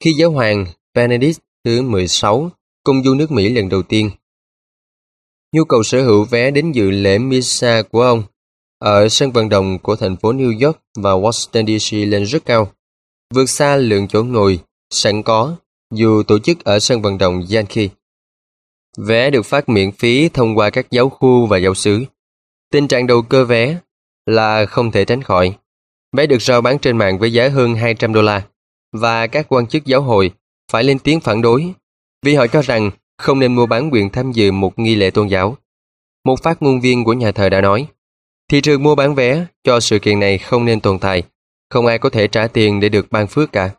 [0.04, 2.50] Khi giáo hoàng Benedict thứ 16
[2.84, 4.10] công du nước Mỹ lần đầu tiên,
[5.52, 8.22] nhu cầu sở hữu vé đến dự lễ Misa của ông
[8.84, 12.72] ở sân vận động của thành phố New York và Washington DC lên rất cao,
[13.34, 14.60] vượt xa lượng chỗ ngồi
[14.90, 15.56] sẵn có
[15.94, 17.88] dù tổ chức ở sân vận động Yankee.
[18.98, 22.04] Vé được phát miễn phí thông qua các giáo khu và giáo xứ.
[22.72, 23.78] Tình trạng đầu cơ vé
[24.26, 25.56] là không thể tránh khỏi.
[26.16, 28.42] Vé được rao bán trên mạng với giá hơn 200 đô la
[28.92, 30.30] và các quan chức giáo hội
[30.72, 31.72] phải lên tiếng phản đối
[32.22, 35.28] vì họ cho rằng không nên mua bán quyền tham dự một nghi lễ tôn
[35.28, 35.56] giáo.
[36.24, 37.86] Một phát ngôn viên của nhà thờ đã nói,
[38.50, 41.22] Thị trường mua bán vé cho sự kiện này không nên tồn tại
[41.74, 43.70] không ai có thể trả tiền để được ban phước cả.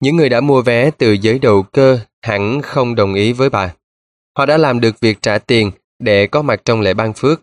[0.00, 3.74] Những người đã mua vé từ giới đầu cơ hẳn không đồng ý với bà.
[4.38, 7.42] Họ đã làm được việc trả tiền để có mặt trong lễ ban phước.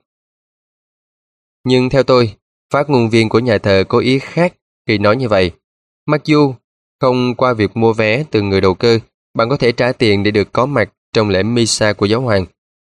[1.64, 2.36] Nhưng theo tôi,
[2.74, 4.54] phát ngôn viên của nhà thờ có ý khác
[4.88, 5.52] khi nói như vậy.
[6.06, 6.54] Mặc dù
[7.02, 9.00] không qua việc mua vé từ người đầu cơ,
[9.34, 12.46] bạn có thể trả tiền để được có mặt trong lễ Misa của giáo hoàng.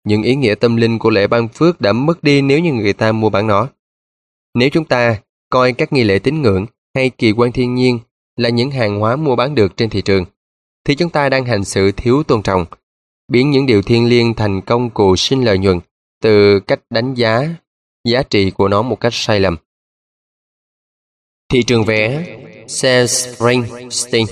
[0.08, 2.93] Những ý nghĩa tâm linh của lễ ban phước đã mất đi nếu như người
[2.93, 3.68] ta mua bán nó.
[4.54, 7.99] Nếu chúng ta coi các nghi lễ tín ngưỡng hay kỳ quan thiên nhiên
[8.36, 10.26] là những hàng hóa mua bán được trên thị trường,
[10.86, 12.66] thì chúng ta đang hành sự thiếu tôn trọng,
[13.28, 15.80] biến những điều thiêng liêng thành công cụ sinh lợi nhuận
[16.22, 17.47] từ cách đánh giá
[18.04, 19.58] giá trị của nó một cách sai lầm.
[21.49, 22.26] Thị trường vé
[22.68, 24.26] Sales Springsteen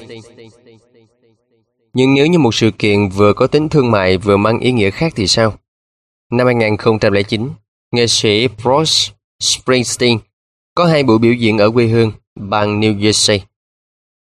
[1.93, 4.91] Nhưng nếu như một sự kiện vừa có tính thương mại vừa mang ý nghĩa
[4.91, 5.53] khác thì sao?
[6.31, 7.49] Năm 2009,
[7.91, 10.17] nghệ sĩ Bruce Springsteen
[10.75, 13.39] có hai buổi biểu diễn ở quê hương, bang New Jersey.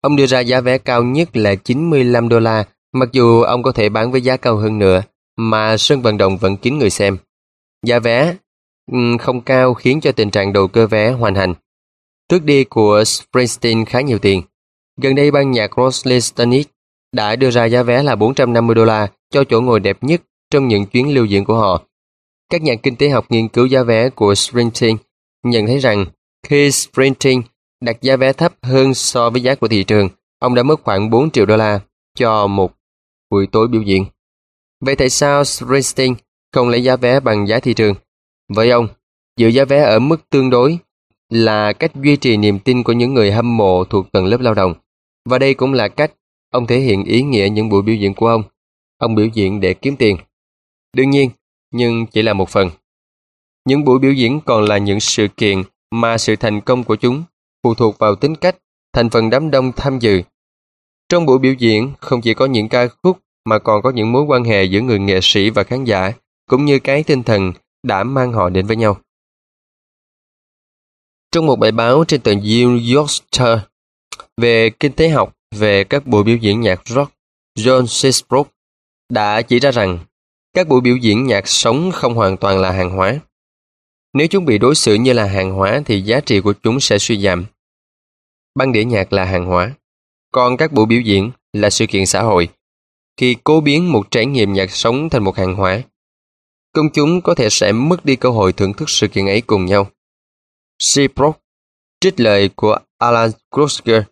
[0.01, 3.73] Ông đưa ra giá vé cao nhất là 95 đô la, mặc dù ông có
[3.73, 5.03] thể bán với giá cao hơn nữa,
[5.37, 7.17] mà sân vận động vẫn kín người xem.
[7.87, 8.35] Giá vé
[9.21, 11.55] không cao khiến cho tình trạng đầu cơ vé hoàn hành.
[12.29, 14.43] Trước đi của Springsteen khá nhiều tiền.
[15.03, 16.67] Gần đây ban nhạc Rosalind Stanis
[17.13, 20.69] đã đưa ra giá vé là 450 đô la cho chỗ ngồi đẹp nhất trong
[20.69, 21.85] những chuyến lưu diễn của họ.
[22.51, 24.97] Các nhà kinh tế học nghiên cứu giá vé của Springsteen
[25.45, 26.07] nhận thấy rằng
[26.47, 27.43] khi Springsteen
[27.81, 31.11] đặt giá vé thấp hơn so với giá của thị trường, ông đã mất khoảng
[31.11, 31.81] 4 triệu đô la
[32.15, 32.73] cho một
[33.31, 34.05] buổi tối biểu diễn.
[34.81, 36.15] Vậy tại sao Springsteen
[36.53, 37.95] không lấy giá vé bằng giá thị trường?
[38.49, 38.89] Với ông,
[39.37, 40.79] giữ giá vé ở mức tương đối
[41.29, 44.55] là cách duy trì niềm tin của những người hâm mộ thuộc tầng lớp lao
[44.55, 44.75] động.
[45.25, 46.13] Và đây cũng là cách
[46.51, 48.43] ông thể hiện ý nghĩa những buổi biểu diễn của ông.
[48.99, 50.17] Ông biểu diễn để kiếm tiền.
[50.97, 51.31] Đương nhiên,
[51.71, 52.71] nhưng chỉ là một phần.
[53.65, 57.23] Những buổi biểu diễn còn là những sự kiện mà sự thành công của chúng
[57.63, 58.57] phụ thuộc vào tính cách,
[58.93, 60.23] thành phần đám đông tham dự.
[61.09, 64.23] Trong buổi biểu diễn không chỉ có những ca khúc mà còn có những mối
[64.23, 66.13] quan hệ giữa người nghệ sĩ và khán giả,
[66.51, 67.53] cũng như cái tinh thần
[67.83, 69.01] đã mang họ đến với nhau.
[71.33, 73.59] Trong một bài báo trên tờ New Yorker
[74.37, 77.13] về kinh tế học về các buổi biểu diễn nhạc rock,
[77.59, 78.49] John Sisbrook
[79.09, 79.99] đã chỉ ra rằng
[80.59, 83.19] các buổi biểu diễn nhạc sống không hoàn toàn là hàng hóa.
[84.13, 86.99] Nếu chúng bị đối xử như là hàng hóa thì giá trị của chúng sẽ
[86.99, 87.45] suy giảm.
[88.55, 89.75] Băng đĩa nhạc là hàng hóa,
[90.33, 92.49] còn các buổi biểu diễn là sự kiện xã hội.
[93.17, 95.83] Khi cố biến một trải nghiệm nhạc sống thành một hàng hóa,
[96.73, 99.67] công chúng có thể sẽ mất đi cơ hội thưởng thức sự kiện ấy cùng
[99.67, 99.91] nhau.
[100.79, 101.41] Seabrook
[102.01, 104.03] trích lời của Alan Grosker,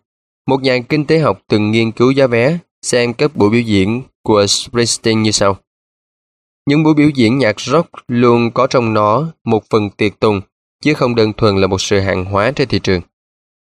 [0.47, 4.01] một nhà kinh tế học từng nghiên cứu giá vé, xem các buổi biểu diễn
[4.23, 5.57] của Springsteen như sau.
[6.67, 10.41] Những buổi biểu diễn nhạc rock luôn có trong nó một phần tiệc tùng,
[10.83, 13.01] chứ không đơn thuần là một sự hàng hóa trên thị trường.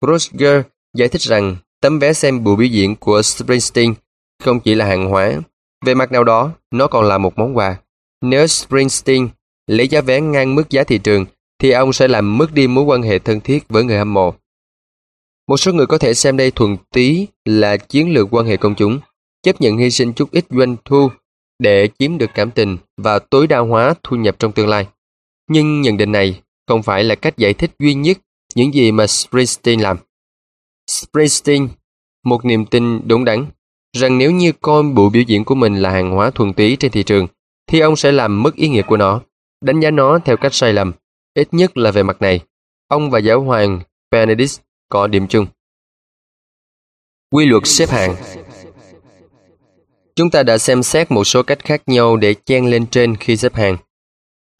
[0.07, 0.62] Rosger
[0.95, 3.95] giải thích rằng tấm vé xem buổi biểu diễn của Springsteen
[4.43, 5.32] không chỉ là hàng hóa,
[5.84, 7.76] về mặt nào đó, nó còn là một món quà.
[8.20, 9.28] Nếu Springsteen
[9.66, 11.26] lấy giá vé ngang mức giá thị trường,
[11.59, 14.34] thì ông sẽ làm mất đi mối quan hệ thân thiết với người hâm mộ.
[15.49, 18.74] Một số người có thể xem đây thuần túy là chiến lược quan hệ công
[18.74, 18.99] chúng,
[19.43, 21.11] chấp nhận hy sinh chút ít doanh thu
[21.63, 24.87] để chiếm được cảm tình và tối đa hóa thu nhập trong tương lai.
[25.49, 28.19] Nhưng nhận định này không phải là cách giải thích duy nhất
[28.55, 29.97] những gì mà Springsteen làm.
[30.91, 31.69] Springsteen,
[32.25, 33.47] một niềm tin đúng đắn,
[33.97, 36.93] rằng nếu như coi buổi biểu diễn của mình là hàng hóa thuần túy trên
[36.93, 37.27] thị trường,
[37.67, 39.21] thì ông sẽ làm mất ý nghĩa của nó,
[39.65, 40.93] đánh giá nó theo cách sai lầm.
[41.35, 42.41] Ít nhất là về mặt này,
[42.89, 45.47] ông và giáo hoàng Benedict có điểm chung.
[47.31, 48.15] Quy luật xếp hạng
[50.17, 53.37] Chúng ta đã xem xét một số cách khác nhau để chen lên trên khi
[53.37, 53.77] xếp hàng.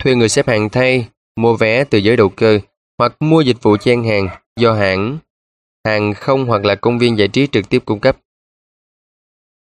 [0.03, 2.61] Thuê người xếp hàng thay, mua vé từ giới đầu cơ,
[2.99, 5.19] hoặc mua dịch vụ chen hàng do hãng,
[5.87, 8.17] hàng không hoặc là công viên giải trí trực tiếp cung cấp.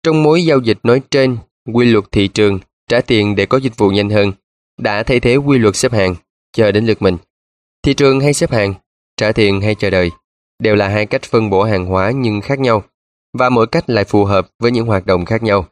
[0.03, 1.37] Trong mối giao dịch nói trên,
[1.73, 4.31] quy luật thị trường trả tiền để có dịch vụ nhanh hơn
[4.77, 6.15] đã thay thế quy luật xếp hàng,
[6.53, 7.17] chờ đến lượt mình.
[7.83, 8.73] Thị trường hay xếp hàng,
[9.17, 10.11] trả tiền hay chờ đợi,
[10.59, 12.83] đều là hai cách phân bổ hàng hóa nhưng khác nhau,
[13.33, 15.67] và mỗi cách lại phù hợp với những hoạt động khác nhau.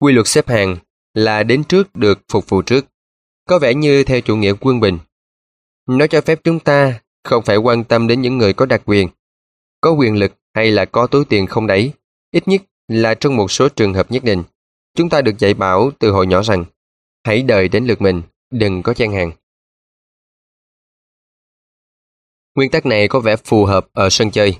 [0.00, 0.76] Quy luật xếp hàng
[1.14, 2.86] là đến trước được phục vụ trước,
[3.48, 4.98] có vẻ như theo chủ nghĩa quân bình.
[5.86, 9.08] Nó cho phép chúng ta không phải quan tâm đến những người có đặc quyền,
[9.80, 11.92] có quyền lực hay là có túi tiền không đấy,
[12.30, 14.42] ít nhất là trong một số trường hợp nhất định.
[14.94, 16.64] Chúng ta được dạy bảo từ hồi nhỏ rằng
[17.24, 19.32] hãy đợi đến lượt mình, đừng có chen hàng.
[22.54, 24.58] Nguyên tắc này có vẻ phù hợp ở sân chơi.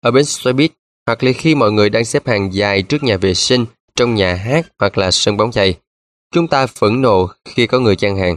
[0.00, 0.72] Ở bến xe buýt,
[1.08, 4.34] hoặc là khi mọi người đang xếp hàng dài trước nhà vệ sinh, trong nhà
[4.34, 5.74] hát hoặc là sân bóng chày.
[6.34, 8.36] Chúng ta phẫn nộ khi có người chen hàng.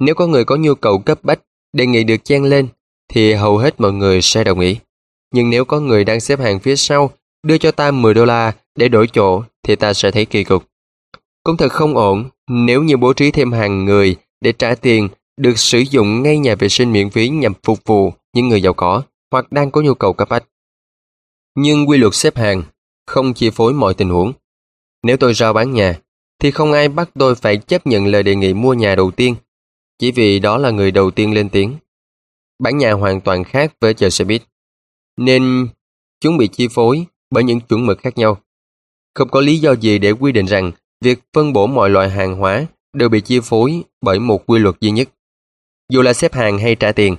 [0.00, 1.40] Nếu có người có nhu cầu cấp bách,
[1.72, 2.68] đề nghị được chen lên,
[3.08, 4.76] thì hầu hết mọi người sẽ đồng ý.
[5.34, 7.10] Nhưng nếu có người đang xếp hàng phía sau
[7.46, 10.64] đưa cho ta 10 đô la để đổi chỗ thì ta sẽ thấy kỳ cục.
[11.44, 15.58] Cũng thật không ổn nếu như bố trí thêm hàng người để trả tiền được
[15.58, 19.02] sử dụng ngay nhà vệ sinh miễn phí nhằm phục vụ những người giàu có
[19.30, 20.44] hoặc đang có nhu cầu cấp bách.
[21.54, 22.62] Nhưng quy luật xếp hàng
[23.06, 24.32] không chi phối mọi tình huống.
[25.02, 25.98] Nếu tôi rao bán nhà,
[26.38, 29.34] thì không ai bắt tôi phải chấp nhận lời đề nghị mua nhà đầu tiên,
[29.98, 31.76] chỉ vì đó là người đầu tiên lên tiếng.
[32.58, 34.42] Bán nhà hoàn toàn khác với chờ xe buýt,
[35.16, 35.68] nên
[36.20, 38.40] chúng bị chi phối bởi những chuẩn mực khác nhau.
[39.14, 42.36] Không có lý do gì để quy định rằng việc phân bổ mọi loại hàng
[42.36, 45.08] hóa đều bị chi phối bởi một quy luật duy nhất.
[45.90, 47.16] Dù là xếp hàng hay trả tiền,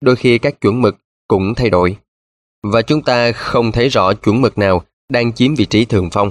[0.00, 0.96] đôi khi các chuẩn mực
[1.28, 1.96] cũng thay đổi.
[2.62, 6.30] Và chúng ta không thấy rõ chuẩn mực nào đang chiếm vị trí thường phong.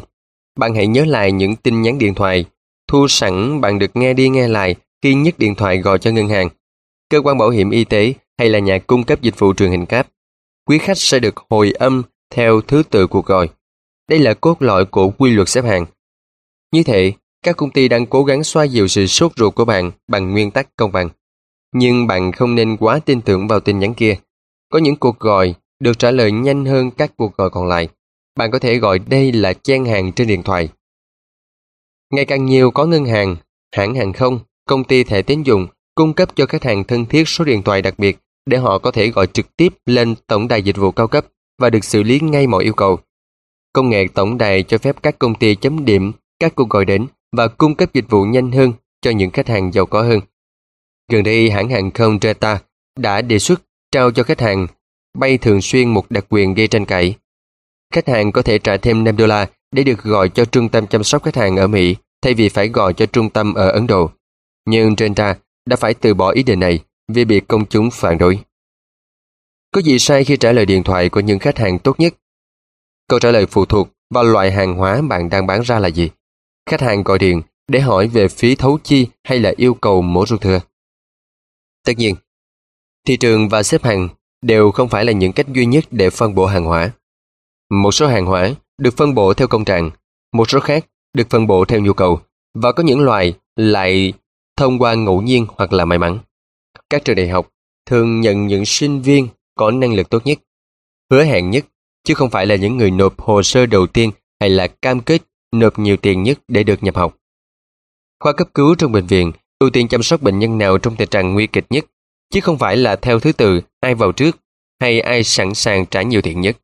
[0.59, 2.45] Bạn hãy nhớ lại những tin nhắn điện thoại.
[2.87, 6.29] Thu sẵn bạn được nghe đi nghe lại khi nhấc điện thoại gọi cho ngân
[6.29, 6.49] hàng,
[7.09, 9.85] cơ quan bảo hiểm y tế hay là nhà cung cấp dịch vụ truyền hình
[9.85, 10.07] cáp.
[10.67, 13.49] Quý khách sẽ được hồi âm theo thứ tự cuộc gọi.
[14.09, 15.85] Đây là cốt lõi của quy luật xếp hàng.
[16.71, 17.13] Như thế,
[17.43, 20.51] các công ty đang cố gắng xoa dịu sự sốt ruột của bạn bằng nguyên
[20.51, 21.09] tắc công bằng.
[21.73, 24.15] Nhưng bạn không nên quá tin tưởng vào tin nhắn kia.
[24.71, 25.55] Có những cuộc gọi
[25.85, 27.87] được trả lời nhanh hơn các cuộc gọi còn lại.
[28.37, 30.69] Bạn có thể gọi đây là chen hàng trên điện thoại.
[32.13, 33.35] Ngày càng nhiều có ngân hàng,
[33.75, 37.27] hãng hàng không, công ty thẻ tín dụng cung cấp cho khách hàng thân thiết
[37.27, 40.61] số điện thoại đặc biệt để họ có thể gọi trực tiếp lên tổng đài
[40.61, 41.25] dịch vụ cao cấp
[41.61, 42.99] và được xử lý ngay mọi yêu cầu.
[43.73, 47.07] Công nghệ tổng đài cho phép các công ty chấm điểm các cuộc gọi đến
[47.37, 50.19] và cung cấp dịch vụ nhanh hơn cho những khách hàng giàu có hơn.
[51.11, 52.59] Gần đây, hãng hàng không Delta
[52.99, 53.61] đã đề xuất
[53.91, 54.67] trao cho khách hàng
[55.15, 57.15] bay thường xuyên một đặc quyền gây tranh cãi.
[57.93, 60.87] Khách hàng có thể trả thêm 5 đô la để được gọi cho trung tâm
[60.87, 63.87] chăm sóc khách hàng ở Mỹ thay vì phải gọi cho trung tâm ở Ấn
[63.87, 64.11] Độ.
[64.65, 65.35] Nhưng Delta
[65.65, 68.39] đã phải từ bỏ ý định này vì bị công chúng phản đối.
[69.71, 72.13] Có gì sai khi trả lời điện thoại của những khách hàng tốt nhất?
[73.07, 76.09] Câu trả lời phụ thuộc vào loại hàng hóa bạn đang bán ra là gì.
[76.69, 80.25] Khách hàng gọi điện để hỏi về phí thấu chi hay là yêu cầu mổ
[80.25, 80.59] ruột thừa.
[81.85, 82.15] Tất nhiên,
[83.07, 84.09] thị trường và xếp hàng
[84.41, 86.91] đều không phải là những cách duy nhất để phân bổ hàng hóa.
[87.69, 89.91] Một số hàng hóa được phân bổ theo công trạng,
[90.33, 92.21] một số khác được phân bổ theo nhu cầu,
[92.53, 94.13] và có những loại lại
[94.57, 96.19] thông qua ngẫu nhiên hoặc là may mắn.
[96.89, 97.49] Các trường đại học
[97.85, 100.39] thường nhận những sinh viên có năng lực tốt nhất,
[101.11, 101.65] hứa hẹn nhất,
[102.03, 105.21] chứ không phải là những người nộp hồ sơ đầu tiên hay là cam kết
[105.51, 107.17] nộp nhiều tiền nhất để được nhập học.
[108.19, 111.09] Khoa cấp cứu trong bệnh viện ưu tiên chăm sóc bệnh nhân nào trong tình
[111.09, 111.85] trạng nguy kịch nhất,
[112.29, 114.37] chứ không phải là theo thứ tự ai vào trước
[114.79, 116.57] hay ai sẵn sàng trả nhiều tiền nhất.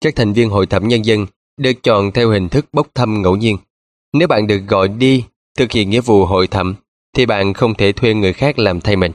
[0.00, 3.36] Các thành viên hội thẩm nhân dân được chọn theo hình thức bốc thăm ngẫu
[3.36, 3.56] nhiên.
[4.12, 5.24] Nếu bạn được gọi đi
[5.58, 6.74] thực hiện nghĩa vụ hội thẩm,
[7.16, 9.12] thì bạn không thể thuê người khác làm thay mình.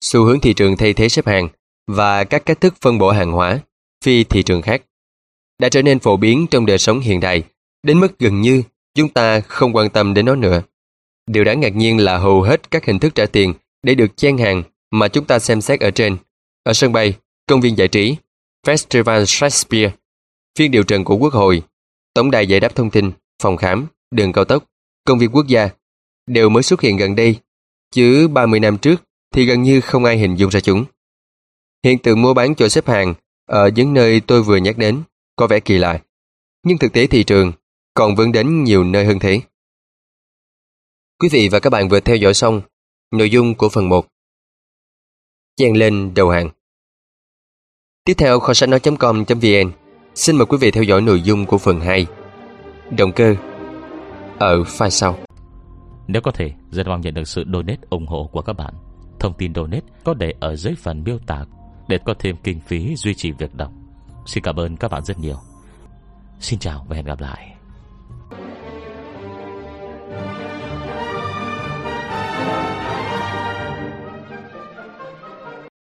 [0.00, 1.48] Xu hướng thị trường thay thế xếp hàng
[1.86, 3.58] và các cách thức phân bổ hàng hóa
[4.04, 4.82] phi thị trường khác
[5.58, 7.42] đã trở nên phổ biến trong đời sống hiện đại,
[7.82, 8.62] đến mức gần như
[8.94, 10.62] chúng ta không quan tâm đến nó nữa.
[11.26, 13.54] Điều đáng ngạc nhiên là hầu hết các hình thức trả tiền
[13.84, 16.16] để được chen hàng mà chúng ta xem xét ở trên,
[16.62, 17.14] ở sân bay,
[17.46, 18.16] công viên giải trí,
[18.66, 19.94] Festival Shakespeare,
[20.58, 21.62] phiên điều trần của Quốc hội,
[22.14, 23.12] tổng đài giải đáp thông tin,
[23.42, 24.64] phòng khám, đường cao tốc,
[25.04, 25.68] công viên quốc gia,
[26.26, 27.36] đều mới xuất hiện gần đây,
[27.90, 29.02] chứ 30 năm trước
[29.34, 30.84] thì gần như không ai hình dung ra chúng.
[31.84, 33.14] Hiện tượng mua bán chỗ xếp hàng
[33.46, 35.02] ở những nơi tôi vừa nhắc đến
[35.36, 36.00] có vẻ kỳ lạ,
[36.66, 37.52] nhưng thực tế thị trường
[37.94, 39.40] còn vươn đến nhiều nơi hơn thế.
[41.18, 42.62] Quý vị và các bạn vừa theo dõi xong
[43.12, 44.06] nội dung của phần 1.
[45.56, 46.50] Chen lên đầu hàng.
[48.04, 49.72] Tiếp theo kho sách nói.com.vn
[50.14, 52.06] xin mời quý vị theo dõi nội dung của phần 2.
[52.98, 53.34] Động cơ
[54.38, 55.18] ở file sau.
[56.06, 58.74] Nếu có thể, rất mong nhận được sự donate ủng hộ của các bạn.
[59.20, 61.44] Thông tin donate có để ở dưới phần miêu tả
[61.88, 63.72] để có thêm kinh phí duy trì việc đọc.
[64.26, 65.36] Xin cảm ơn các bạn rất nhiều.
[66.40, 67.53] Xin chào và hẹn gặp lại.